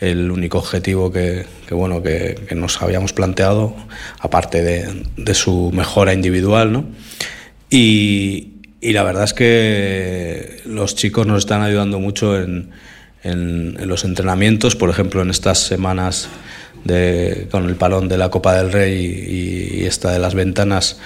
el 0.03 0.31
único 0.31 0.57
objetivo 0.57 1.11
que, 1.11 1.45
bueno, 1.71 2.03
que, 2.03 2.35
nos 2.55 2.81
habíamos 2.81 3.13
planteado, 3.13 3.73
aparte 4.19 4.61
de, 4.61 5.33
su 5.33 5.71
mejora 5.73 6.13
individual. 6.13 6.73
¿no? 6.73 6.85
Y, 7.69 8.49
la 8.81 9.03
verdad 9.03 9.23
es 9.23 9.33
que 9.33 10.61
los 10.65 10.95
chicos 10.95 11.25
nos 11.25 11.39
están 11.39 11.61
ayudando 11.61 11.99
mucho 11.99 12.37
en, 12.37 12.69
los 13.23 14.03
entrenamientos, 14.03 14.75
por 14.75 14.89
ejemplo, 14.89 15.21
en 15.21 15.29
estas 15.29 15.59
semanas 15.59 16.27
de, 16.83 17.47
con 17.49 17.69
el 17.69 17.75
palón 17.77 18.09
de 18.09 18.17
la 18.17 18.29
Copa 18.29 18.53
del 18.55 18.73
Rey 18.73 19.79
y, 19.79 19.85
esta 19.85 20.11
de 20.11 20.19
las 20.19 20.35
ventanas. 20.35 20.99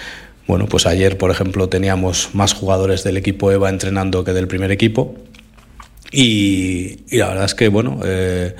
Bueno, 0.47 0.65
pues 0.65 0.87
ayer, 0.87 1.19
por 1.19 1.29
ejemplo, 1.29 1.69
teníamos 1.69 2.29
más 2.33 2.53
jugadores 2.53 3.03
del 3.03 3.17
equipo 3.17 3.51
EVA 3.51 3.69
entrenando 3.69 4.23
que 4.23 4.33
del 4.33 4.47
primer 4.47 4.71
equipo. 4.71 5.15
Y, 6.11 6.99
la 7.17 7.29
verdad 7.29 7.45
es 7.45 7.55
que, 7.55 7.67
bueno, 7.67 7.99
eh, 8.05 8.55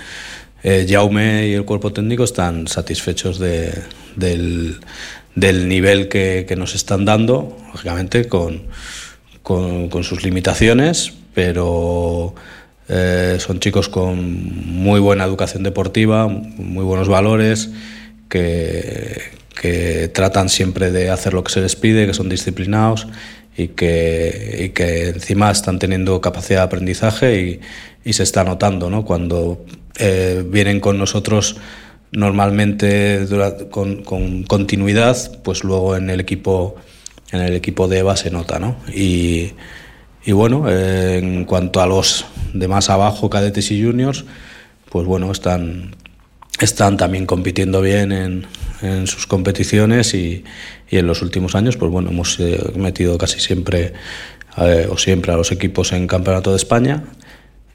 eh, 0.63 0.85
Jaume 0.89 1.47
y 1.47 1.53
el 1.53 1.65
cuerpo 1.65 1.93
técnico 1.93 2.23
están 2.23 2.67
satisfechos 2.67 3.39
del, 3.39 4.79
nivel 5.35 6.09
que, 6.09 6.55
nos 6.57 6.75
están 6.75 7.05
dando, 7.05 7.57
lógicamente 7.71 8.27
con, 8.27 8.63
con, 9.43 10.03
sus 10.03 10.23
limitaciones, 10.23 11.13
pero 11.33 12.35
eh, 12.89 13.37
son 13.39 13.59
chicos 13.59 13.87
con 13.87 14.17
muy 14.65 14.99
buena 14.99 15.23
educación 15.23 15.63
deportiva, 15.63 16.27
muy 16.27 16.83
buenos 16.83 17.07
valores, 17.07 17.69
que, 18.27 19.21
que 19.61 20.09
tratan 20.13 20.49
siempre 20.49 20.91
de 20.91 21.09
hacer 21.09 21.33
lo 21.33 21.43
que 21.43 21.53
se 21.53 21.61
les 21.61 21.75
pide, 21.77 22.07
que 22.07 22.13
son 22.13 22.27
disciplinados 22.27 23.07
y 23.57 23.69
que, 23.69 24.65
y 24.65 24.69
que 24.69 25.09
encima 25.09 25.49
están 25.49 25.79
teniendo 25.79 26.21
capacidad 26.21 26.59
de 26.59 26.65
aprendizaje 26.65 27.41
y, 27.41 27.59
y 28.05 28.13
se 28.13 28.23
está 28.23 28.43
notando, 28.43 28.89
¿no? 28.89 29.03
Cuando 29.03 29.65
eh, 29.97 30.43
vienen 30.47 30.79
con 30.79 30.97
nosotros 30.99 31.57
normalmente 32.11 33.25
con, 33.71 34.03
con, 34.03 34.43
continuidad, 34.43 35.17
pues 35.43 35.63
luego 35.63 35.97
en 35.97 36.09
el 36.09 36.19
equipo 36.19 36.75
en 37.31 37.41
el 37.41 37.55
equipo 37.55 37.89
de 37.89 37.99
EVA 37.99 38.15
se 38.15 38.31
nota, 38.31 38.59
¿no? 38.59 38.77
Y, 38.93 39.51
y 40.23 40.31
bueno, 40.31 40.69
eh, 40.69 41.17
en 41.17 41.43
cuanto 41.43 41.81
a 41.81 41.87
los 41.87 42.25
de 42.53 42.67
más 42.67 42.89
abajo, 42.89 43.29
cadetes 43.29 43.71
y 43.71 43.83
juniors, 43.83 44.23
pues 44.89 45.05
bueno, 45.05 45.31
están, 45.31 45.95
están 46.61 46.95
también 46.95 47.25
compitiendo 47.25 47.81
bien 47.81 48.11
en, 48.13 48.47
en 48.81 49.07
sus 49.07 49.27
competiciones 49.27 50.13
y, 50.13 50.43
y, 50.89 50.97
en 50.97 51.07
los 51.07 51.21
últimos 51.21 51.55
años, 51.55 51.77
pues 51.77 51.91
bueno, 51.91 52.09
hemos 52.09 52.39
eh, 52.39 52.59
metido 52.75 53.17
casi 53.17 53.39
siempre 53.39 53.93
o 54.89 54.97
siempre 54.97 55.31
a 55.31 55.37
los 55.37 55.51
equipos 55.51 55.93
en 55.93 56.07
Campeonato 56.07 56.49
de 56.49 56.57
España 56.57 57.03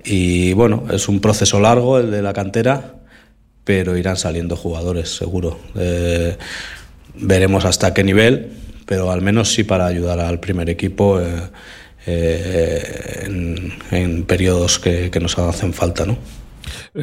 y 0.04 0.52
bueno, 0.52 0.84
es 0.90 1.08
un 1.08 1.20
proceso 1.20 1.60
largo 1.60 1.98
el 1.98 2.10
de 2.10 2.22
la 2.22 2.32
cantera, 2.32 2.94
pero 3.64 3.96
irán 3.96 4.16
saliendo 4.16 4.56
jugadores, 4.56 5.14
seguro. 5.14 5.60
Eh, 5.76 6.36
veremos 7.14 7.64
hasta 7.64 7.94
qué 7.94 8.02
nivel, 8.02 8.50
pero 8.86 9.12
al 9.12 9.22
menos 9.22 9.52
sí 9.52 9.64
para 9.64 9.86
ayudar 9.86 10.18
al 10.18 10.40
primer 10.40 10.68
equipo 10.70 11.20
eh, 11.20 11.26
eh, 12.06 13.28
en, 13.90 14.24
periodos 14.24 14.80
que, 14.80 15.10
que, 15.10 15.20
nos 15.20 15.38
hacen 15.38 15.72
falta, 15.72 16.04
¿no? 16.04 16.16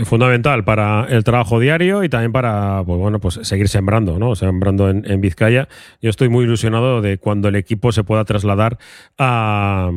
Fundamental 0.06 0.64
para 0.64 1.06
el 1.10 1.24
trabajo 1.24 1.60
diario 1.60 2.04
y 2.04 2.10
también 2.10 2.32
para 2.32 2.84
pues 2.86 3.00
bueno 3.00 3.20
pues 3.20 3.40
seguir 3.44 3.70
sembrando 3.70 4.20
no 4.20 4.36
sembrando 4.36 4.90
en, 4.90 5.10
en, 5.10 5.22
Vizcaya. 5.22 5.68
Yo 6.02 6.10
estoy 6.10 6.30
muy 6.30 6.46
ilusionado 6.46 7.02
de 7.02 7.18
cuando 7.18 7.48
el 7.50 7.56
equipo 7.56 7.92
se 7.92 8.04
pueda 8.04 8.26
trasladar 8.26 8.78
a 9.18 9.92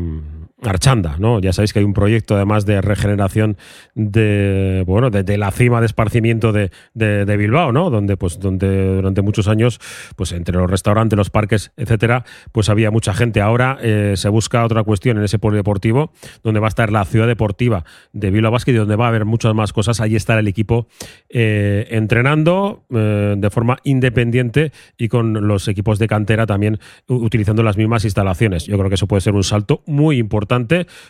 Archanda, 0.62 1.16
¿no? 1.18 1.40
Ya 1.40 1.52
sabéis 1.52 1.72
que 1.72 1.80
hay 1.80 1.84
un 1.84 1.92
proyecto 1.92 2.36
además 2.36 2.66
de 2.66 2.80
regeneración 2.80 3.56
de 3.94 4.84
bueno 4.86 5.10
de, 5.10 5.36
la 5.36 5.50
cima 5.50 5.80
de 5.80 5.86
esparcimiento 5.86 6.52
de, 6.52 6.70
de, 6.94 7.36
Bilbao, 7.36 7.72
¿no? 7.72 7.90
Donde 7.90 8.16
pues 8.16 8.38
donde 8.38 8.96
durante 8.96 9.22
muchos 9.22 9.48
años 9.48 9.80
pues 10.16 10.32
entre 10.32 10.56
los 10.56 10.70
restaurantes, 10.70 11.16
los 11.16 11.30
parques, 11.30 11.72
etcétera, 11.76 12.24
pues 12.52 12.68
había 12.68 12.90
mucha 12.90 13.12
gente. 13.14 13.40
Ahora 13.40 13.78
eh, 13.82 14.14
se 14.16 14.28
busca 14.28 14.64
otra 14.64 14.84
cuestión 14.84 15.18
en 15.18 15.24
ese 15.24 15.38
polideportivo 15.38 16.12
donde 16.42 16.60
va 16.60 16.66
a 16.66 16.68
estar 16.68 16.92
la 16.92 17.04
ciudad 17.04 17.26
deportiva 17.26 17.84
de 18.12 18.30
Bilbao 18.30 18.52
Basket 18.52 18.72
y 18.72 18.76
donde 18.76 18.96
va 18.96 19.06
a 19.06 19.08
haber 19.08 19.24
muchas 19.24 19.54
más 19.54 19.72
cosas. 19.72 20.00
Ahí 20.00 20.14
estará 20.14 20.40
el 20.40 20.48
equipo 20.48 20.86
eh, 21.28 21.88
entrenando 21.90 22.84
eh, 22.90 23.34
de 23.36 23.50
forma 23.50 23.78
independiente 23.82 24.72
y 24.96 25.08
con 25.08 25.46
los 25.48 25.66
equipos 25.66 25.98
de 25.98 26.06
cantera 26.06 26.46
también 26.46 26.78
utilizando 27.08 27.62
las 27.62 27.76
mismas 27.76 28.04
instalaciones. 28.04 28.66
Yo 28.66 28.78
creo 28.78 28.88
que 28.88 28.94
eso 28.94 29.08
puede 29.08 29.22
ser 29.22 29.34
un 29.34 29.44
salto 29.44 29.82
muy 29.86 30.18
importante 30.18 30.51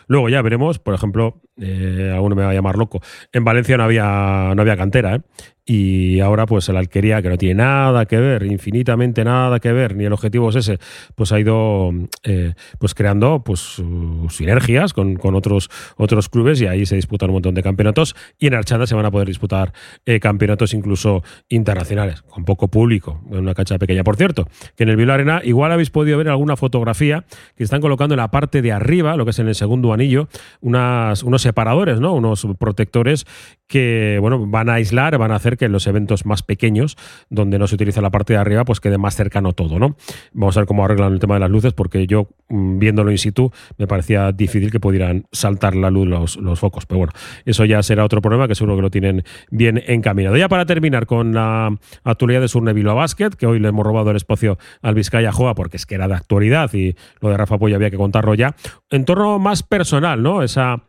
Luego 0.07 0.29
ya 0.29 0.41
veremos, 0.41 0.79
por 0.79 0.93
ejemplo, 0.93 1.41
eh, 1.59 2.13
aún 2.15 2.35
me 2.35 2.43
va 2.43 2.49
a 2.49 2.53
llamar 2.53 2.77
loco. 2.77 3.01
En 3.31 3.43
Valencia 3.43 3.77
no 3.77 3.83
había, 3.83 4.53
no 4.55 4.61
había 4.61 4.77
cantera, 4.77 5.15
¿eh? 5.15 5.21
Y 5.65 6.19
ahora 6.19 6.45
pues 6.45 6.67
el 6.67 6.75
Alquería, 6.75 7.21
que 7.21 7.29
no 7.29 7.37
tiene 7.37 7.55
nada 7.55 8.05
que 8.05 8.17
ver, 8.17 8.43
infinitamente 8.43 9.23
nada 9.23 9.59
que 9.59 9.71
ver, 9.71 9.95
ni 9.95 10.03
el 10.03 10.11
objetivo 10.11 10.49
es 10.49 10.57
ese, 10.57 10.79
pues 11.15 11.31
ha 11.31 11.39
ido 11.39 11.91
eh, 12.23 12.53
pues 12.79 12.93
creando 12.93 13.43
pues 13.45 13.81
sinergias 14.29 14.93
con, 14.93 15.17
otros, 15.35 15.69
otros 15.95 16.27
clubes 16.27 16.59
y 16.61 16.67
ahí 16.67 16.85
se 16.85 16.95
disputan 16.95 17.29
un 17.29 17.35
montón 17.35 17.55
de 17.55 17.63
campeonatos 17.63 18.15
y 18.37 18.47
en 18.47 18.55
Archada 18.55 18.87
se 18.87 18.95
van 18.95 19.05
a 19.05 19.11
poder 19.11 19.27
disputar 19.27 19.73
eh, 20.05 20.19
campeonatos 20.19 20.73
incluso 20.73 21.23
internacionales, 21.47 22.23
con 22.23 22.43
poco 22.43 22.67
público, 22.67 23.21
en 23.31 23.39
una 23.39 23.53
cancha 23.53 23.77
pequeña. 23.77 24.03
Por 24.03 24.17
cierto, 24.17 24.47
que 24.75 24.83
en 24.83 24.89
el 24.89 24.97
Vilo 24.97 25.13
Arena 25.13 25.41
igual 25.45 25.71
habéis 25.71 25.89
podido 25.91 26.17
ver 26.17 26.27
alguna 26.27 26.57
fotografía 26.57 27.23
que 27.55 27.63
están 27.63 27.79
colocando 27.79 28.15
en 28.15 28.19
la 28.19 28.31
parte 28.31 28.61
de 28.61 28.73
arriba, 28.73 29.15
lo 29.15 29.23
que 29.23 29.31
es 29.31 29.39
en 29.39 29.47
el 29.47 29.55
segundo 29.55 29.93
anillo, 29.93 30.27
unas, 30.59 31.23
unos 31.23 31.41
separadores, 31.41 32.01
¿no? 32.01 32.13
unos 32.13 32.45
protectores 32.59 33.25
que 33.67 34.17
bueno, 34.19 34.45
van 34.45 34.69
a 34.69 34.73
aislar, 34.73 35.17
van 35.17 35.31
a 35.31 35.35
hacer 35.35 35.52
que 35.57 35.65
en 35.65 35.71
los 35.71 35.87
eventos 35.87 36.25
más 36.25 36.43
pequeños, 36.43 36.97
donde 37.29 37.59
no 37.59 37.67
se 37.67 37.75
utiliza 37.75 38.01
la 38.01 38.11
parte 38.11 38.33
de 38.33 38.39
arriba, 38.39 38.65
pues 38.65 38.79
quede 38.79 38.97
más 38.97 39.15
cercano 39.15 39.53
todo, 39.53 39.79
¿no? 39.79 39.95
Vamos 40.33 40.57
a 40.57 40.61
ver 40.61 40.67
cómo 40.67 40.85
arreglan 40.85 41.13
el 41.13 41.19
tema 41.19 41.35
de 41.35 41.41
las 41.41 41.49
luces, 41.49 41.73
porque 41.73 42.07
yo, 42.07 42.29
mm, 42.49 42.79
viéndolo 42.79 43.11
in 43.11 43.17
situ, 43.17 43.51
me 43.77 43.87
parecía 43.87 44.31
difícil 44.31 44.71
que 44.71 44.79
pudieran 44.79 45.25
saltar 45.31 45.75
la 45.75 45.89
luz 45.89 46.37
los, 46.37 46.59
focos. 46.59 46.85
Pero 46.85 46.99
bueno, 46.99 47.13
eso 47.45 47.65
ya 47.65 47.81
será 47.83 48.05
otro 48.05 48.21
problema 48.21 48.47
que 48.47 48.55
seguro 48.55 48.75
que 48.75 48.81
lo 48.81 48.89
tienen 48.89 49.23
bien 49.49 49.81
encaminado. 49.87 50.37
Ya 50.37 50.47
para 50.49 50.65
terminar 50.65 51.05
con 51.05 51.33
la 51.33 51.75
actualidad 52.03 52.41
de 52.41 52.47
Surne 52.47 52.73
Bilbao 52.73 52.95
Basket, 52.95 53.31
que 53.31 53.45
hoy 53.45 53.59
le 53.59 53.69
hemos 53.69 53.85
robado 53.85 54.11
el 54.11 54.17
espacio 54.17 54.57
al 54.81 54.95
Vizcaya 54.95 55.31
Joa, 55.31 55.55
porque 55.55 55.77
es 55.77 55.85
que 55.85 55.95
era 55.95 56.07
de 56.07 56.13
actualidad 56.13 56.73
y 56.73 56.95
lo 57.21 57.29
de 57.29 57.37
Rafa 57.37 57.57
Pollo 57.57 57.75
había 57.75 57.89
que 57.89 57.97
contarlo 57.97 58.33
ya. 58.35 58.55
En 58.89 59.05
torno 59.05 59.39
más 59.39 59.63
personal, 59.63 60.21
¿no? 60.21 60.43
Esa 60.43 60.83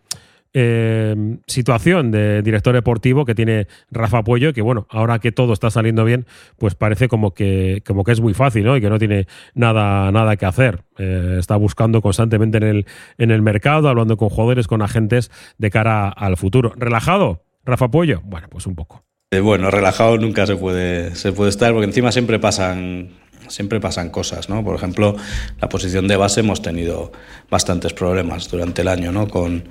eh, 0.56 1.16
situación 1.48 2.12
de 2.12 2.40
director 2.42 2.72
deportivo 2.72 3.24
que 3.24 3.34
tiene 3.34 3.66
Rafa 3.90 4.22
Puello, 4.22 4.52
que 4.52 4.62
bueno, 4.62 4.86
ahora 4.88 5.18
que 5.18 5.32
todo 5.32 5.52
está 5.52 5.68
saliendo 5.68 6.04
bien, 6.04 6.26
pues 6.58 6.76
parece 6.76 7.08
como 7.08 7.34
que, 7.34 7.82
como 7.84 8.04
que 8.04 8.12
es 8.12 8.20
muy 8.20 8.34
fácil, 8.34 8.64
¿no? 8.64 8.76
Y 8.76 8.80
que 8.80 8.88
no 8.88 9.00
tiene 9.00 9.26
nada, 9.54 10.12
nada 10.12 10.36
que 10.36 10.46
hacer. 10.46 10.84
Eh, 10.96 11.36
está 11.40 11.56
buscando 11.56 12.00
constantemente 12.00 12.58
en 12.58 12.62
el, 12.62 12.86
en 13.18 13.32
el 13.32 13.42
mercado, 13.42 13.88
hablando 13.88 14.16
con 14.16 14.28
jugadores, 14.28 14.68
con 14.68 14.80
agentes 14.80 15.32
de 15.58 15.70
cara 15.70 16.08
al 16.08 16.36
futuro. 16.36 16.72
¿Relajado, 16.76 17.42
Rafa 17.64 17.88
Puello? 17.88 18.20
Bueno, 18.24 18.46
pues 18.48 18.66
un 18.68 18.76
poco. 18.76 19.04
Eh, 19.32 19.40
bueno, 19.40 19.72
relajado 19.72 20.16
nunca 20.18 20.46
se 20.46 20.54
puede, 20.54 21.16
se 21.16 21.32
puede 21.32 21.50
estar, 21.50 21.72
porque 21.72 21.86
encima 21.86 22.12
siempre 22.12 22.38
pasan 22.38 23.10
siempre 23.48 23.78
pasan 23.78 24.08
cosas, 24.08 24.48
¿no? 24.48 24.64
Por 24.64 24.74
ejemplo, 24.74 25.16
la 25.60 25.68
posición 25.68 26.08
de 26.08 26.16
base 26.16 26.40
hemos 26.40 26.62
tenido 26.62 27.12
bastantes 27.50 27.92
problemas 27.92 28.50
durante 28.50 28.80
el 28.80 28.88
año, 28.88 29.12
¿no? 29.12 29.28
Con, 29.28 29.64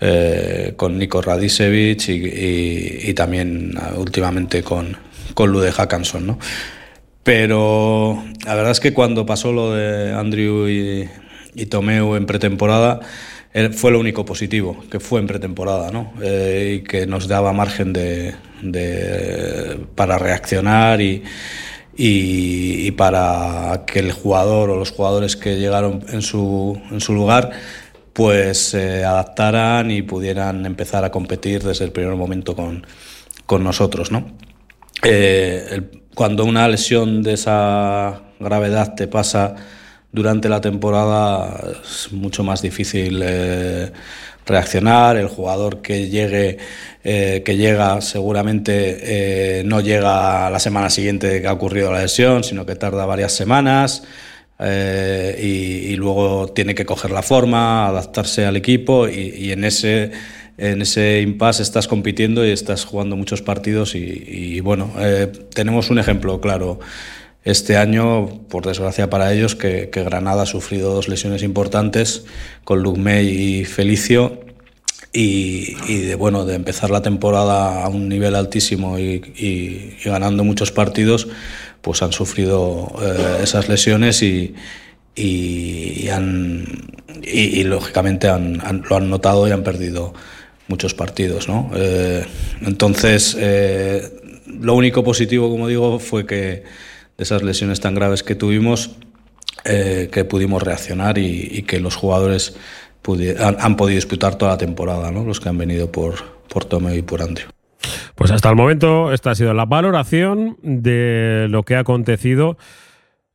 eh, 0.00 0.74
con 0.76 0.96
Nico 0.96 1.20
Radicevic 1.20 2.08
y, 2.08 3.12
también 3.14 3.74
ah, 3.76 3.94
últimamente 3.96 4.62
con, 4.62 4.96
con 5.34 5.50
Lude 5.50 5.72
Hackanson, 5.72 6.24
¿no? 6.24 6.38
Pero 7.24 8.24
la 8.46 8.54
verdad 8.54 8.70
es 8.70 8.80
que 8.80 8.94
cuando 8.94 9.26
pasó 9.26 9.52
lo 9.52 9.74
de 9.74 10.12
Andrew 10.12 10.68
y, 10.68 11.08
Tomeu 11.66 12.14
en 12.14 12.26
pretemporada, 12.26 13.00
eh, 13.52 13.70
fue 13.70 13.90
lo 13.90 13.98
único 13.98 14.24
positivo, 14.24 14.84
que 14.88 15.00
fue 15.00 15.18
en 15.20 15.26
pretemporada, 15.26 15.90
¿no? 15.90 16.12
Eh, 16.22 16.78
y 16.78 16.84
que 16.84 17.06
nos 17.06 17.26
daba 17.26 17.52
margen 17.52 17.92
de, 17.92 18.34
para 19.96 20.16
reaccionar 20.16 21.00
y, 21.00 21.24
y, 21.96 22.92
para 22.92 23.82
que 23.84 23.98
el 23.98 24.12
jugador 24.12 24.70
o 24.70 24.76
los 24.76 24.92
jugadores 24.92 25.36
que 25.36 25.58
llegaron 25.58 26.04
en 26.10 26.22
su, 26.22 26.80
en 26.92 27.00
su 27.00 27.12
lugar 27.14 27.50
pues 28.18 28.58
se 28.58 29.04
adaptaran 29.04 29.92
y 29.92 30.02
pudieran 30.02 30.66
empezar 30.66 31.04
a 31.04 31.10
competir 31.12 31.62
desde 31.62 31.84
el 31.84 31.92
primer 31.92 32.16
momento 32.16 32.56
con, 32.56 32.84
con 33.46 33.62
nosotros. 33.62 34.10
¿no? 34.10 34.26
Eh, 35.04 35.82
cuando 36.16 36.44
una 36.44 36.66
lesión 36.66 37.22
de 37.22 37.34
esa 37.34 38.22
gravedad 38.40 38.96
te 38.96 39.06
pasa 39.06 39.54
durante 40.10 40.48
la 40.48 40.60
temporada 40.60 41.62
es 41.80 42.10
mucho 42.10 42.42
más 42.42 42.60
difícil 42.60 43.22
eh, 43.24 43.92
reaccionar. 44.44 45.16
El 45.16 45.28
jugador 45.28 45.80
que 45.80 46.08
llegue, 46.08 46.58
eh, 47.04 47.44
que 47.44 47.56
llega, 47.56 48.00
seguramente 48.00 49.62
no 49.64 49.80
llega 49.80 50.50
la 50.50 50.58
semana 50.58 50.90
siguiente 50.90 51.40
que 51.40 51.46
ha 51.46 51.52
ocurrido 51.52 51.92
la 51.92 52.00
lesión, 52.00 52.42
sino 52.42 52.66
que 52.66 52.74
tarda 52.74 53.06
varias 53.06 53.32
semanas. 53.32 54.02
Eh, 54.60 55.86
y, 55.90 55.96
luego 55.96 56.48
tiene 56.48 56.74
que 56.74 56.84
coger 56.84 57.12
la 57.12 57.22
forma, 57.22 57.86
adaptarse 57.86 58.44
al 58.44 58.56
equipo 58.56 59.08
y, 59.08 59.52
en 59.52 59.64
ese 59.64 60.10
en 60.56 60.82
ese 60.82 61.20
impasse 61.20 61.62
estás 61.62 61.86
compitiendo 61.86 62.44
y 62.44 62.50
estás 62.50 62.84
jugando 62.84 63.14
muchos 63.14 63.42
partidos 63.42 63.94
y, 63.94 64.58
bueno, 64.60 64.92
eh, 64.98 65.30
tenemos 65.54 65.90
un 65.90 66.00
ejemplo 66.00 66.40
claro. 66.40 66.80
Este 67.44 67.76
año, 67.76 68.26
por 68.48 68.66
desgracia 68.66 69.08
para 69.08 69.32
ellos, 69.32 69.54
que, 69.54 69.88
Granada 69.92 70.42
ha 70.42 70.46
sufrido 70.46 70.92
dos 70.92 71.08
lesiones 71.08 71.44
importantes 71.44 72.24
con 72.64 72.82
Lugmey 72.82 73.28
y 73.28 73.64
Felicio 73.64 74.40
y, 75.12 75.74
de 76.02 76.16
bueno 76.16 76.44
de 76.44 76.56
empezar 76.56 76.90
la 76.90 77.02
temporada 77.02 77.84
a 77.84 77.88
un 77.88 78.08
nivel 78.08 78.34
altísimo 78.34 78.98
y 78.98 79.96
ganando 80.04 80.42
muchos 80.42 80.72
partidos 80.72 81.28
pues 81.88 82.02
han 82.02 82.12
sufrido 82.12 82.92
eh, 83.00 83.38
esas 83.44 83.66
lesiones 83.70 84.22
y, 84.22 84.54
han, 86.12 86.66
y, 87.22 87.64
lógicamente 87.64 88.28
han, 88.28 88.82
lo 88.90 88.94
han 88.94 89.08
notado 89.08 89.48
y 89.48 89.52
han 89.52 89.62
perdido 89.62 90.12
muchos 90.66 90.92
partidos. 90.92 91.48
¿no? 91.48 91.70
Eh, 91.74 92.26
entonces, 92.60 93.34
eh, 93.40 94.02
lo 94.60 94.74
único 94.74 95.02
positivo, 95.02 95.48
como 95.48 95.66
digo, 95.66 95.98
fue 95.98 96.26
que 96.26 96.36
de 97.16 97.24
esas 97.24 97.42
lesiones 97.42 97.80
tan 97.80 97.94
graves 97.94 98.22
que 98.22 98.34
tuvimos, 98.34 98.90
que 99.64 100.26
pudimos 100.28 100.62
reaccionar 100.62 101.16
y, 101.16 101.62
que 101.62 101.80
los 101.80 101.96
jugadores 101.96 102.54
han, 103.40 103.56
han, 103.58 103.76
podido 103.78 103.96
disputar 103.96 104.36
toda 104.36 104.52
la 104.52 104.58
temporada, 104.58 105.10
¿no? 105.10 105.24
los 105.24 105.40
que 105.40 105.48
han 105.48 105.56
venido 105.56 105.90
por, 105.90 106.16
por 106.50 106.66
Tomeo 106.66 106.94
y 106.94 107.00
por 107.00 107.22
Andrew. 107.22 107.48
Pues 108.18 108.32
hasta 108.32 108.50
el 108.50 108.56
momento 108.56 109.12
esta 109.12 109.30
ha 109.30 109.34
sido 109.36 109.54
la 109.54 109.64
valoración 109.64 110.56
de 110.62 111.46
lo 111.50 111.62
que 111.62 111.76
ha 111.76 111.78
acontecido 111.78 112.58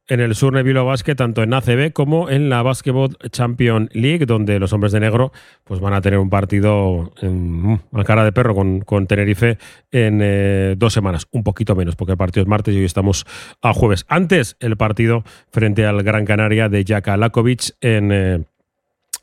en 0.10 0.20
el 0.20 0.36
Sur 0.36 0.52
Nebilo 0.52 0.84
Basket, 0.84 1.16
tanto 1.16 1.42
en 1.42 1.54
ACB 1.54 1.94
como 1.94 2.30
en 2.30 2.50
la 2.50 2.62
Basketball 2.64 3.18
Champion 3.32 3.90
League, 3.94 4.26
donde 4.26 4.60
los 4.60 4.74
hombres 4.74 4.92
de 4.92 5.00
negro 5.00 5.32
pues 5.64 5.80
van 5.80 5.94
a 5.94 6.02
tener 6.02 6.20
un 6.20 6.30
partido 6.30 7.14
en, 7.22 7.80
a 7.94 8.04
cara 8.04 8.26
de 8.26 8.34
perro 8.34 8.54
con, 8.54 9.08
Tenerife 9.08 9.58
en 9.90 10.20
eh, 10.22 10.76
dos 10.78 10.92
semanas, 10.92 11.30
un 11.32 11.44
poquito 11.44 11.78
menos, 11.78 11.96
porque 11.96 12.12
el 12.12 12.18
partido 12.18 12.42
es 12.42 12.50
martes 12.50 12.76
y 12.76 12.80
hoy 12.80 12.86
estamos 12.86 13.26
a 13.62 13.74
jueves. 13.74 14.06
Antes, 14.10 14.58
el 14.60 14.76
partido 14.76 15.24
frente 15.50 15.86
al 15.86 16.04
Gran 16.04 16.26
Canaria 16.26 16.68
de 16.68 16.84
Jaka 16.86 17.16
Lakovic 17.16 17.72
en... 17.80 18.12
Eh, 18.12 18.44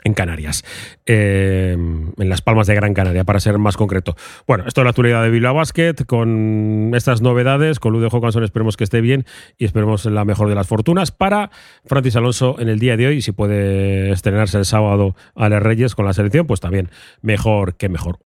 en 0.04 0.14
Canarias, 0.14 0.64
eh, 1.06 1.72
en 1.72 2.28
las 2.28 2.42
Palmas 2.42 2.66
de 2.66 2.74
Gran 2.74 2.94
Canaria, 2.94 3.24
para 3.24 3.40
ser 3.40 3.58
más 3.58 3.76
concreto. 3.76 4.16
Bueno, 4.46 4.64
esto 4.66 4.80
es 4.80 4.84
la 4.84 4.90
actualidad 4.90 5.22
de 5.22 5.30
Bilbao 5.30 5.54
Basket, 5.54 5.94
con 6.06 6.92
estas 6.94 7.22
novedades, 7.22 7.80
con 7.80 7.92
Lude 7.92 8.10
Jocansson 8.10 8.44
esperemos 8.44 8.76
que 8.76 8.84
esté 8.84 9.00
bien 9.00 9.24
y 9.58 9.64
esperemos 9.64 10.04
la 10.06 10.24
mejor 10.24 10.48
de 10.48 10.54
las 10.54 10.66
fortunas 10.66 11.10
para 11.10 11.50
Francis 11.84 12.16
Alonso 12.16 12.56
en 12.58 12.68
el 12.68 12.78
día 12.78 12.96
de 12.96 13.06
hoy, 13.06 13.22
si 13.22 13.32
puede 13.32 14.10
estrenarse 14.10 14.58
el 14.58 14.64
sábado 14.64 15.14
a 15.34 15.48
las 15.48 15.62
Reyes 15.62 15.94
con 15.94 16.06
la 16.06 16.12
selección, 16.12 16.46
pues 16.46 16.60
también 16.60 16.90
mejor 17.22 17.74
que 17.76 17.88
mejor. 17.88 18.18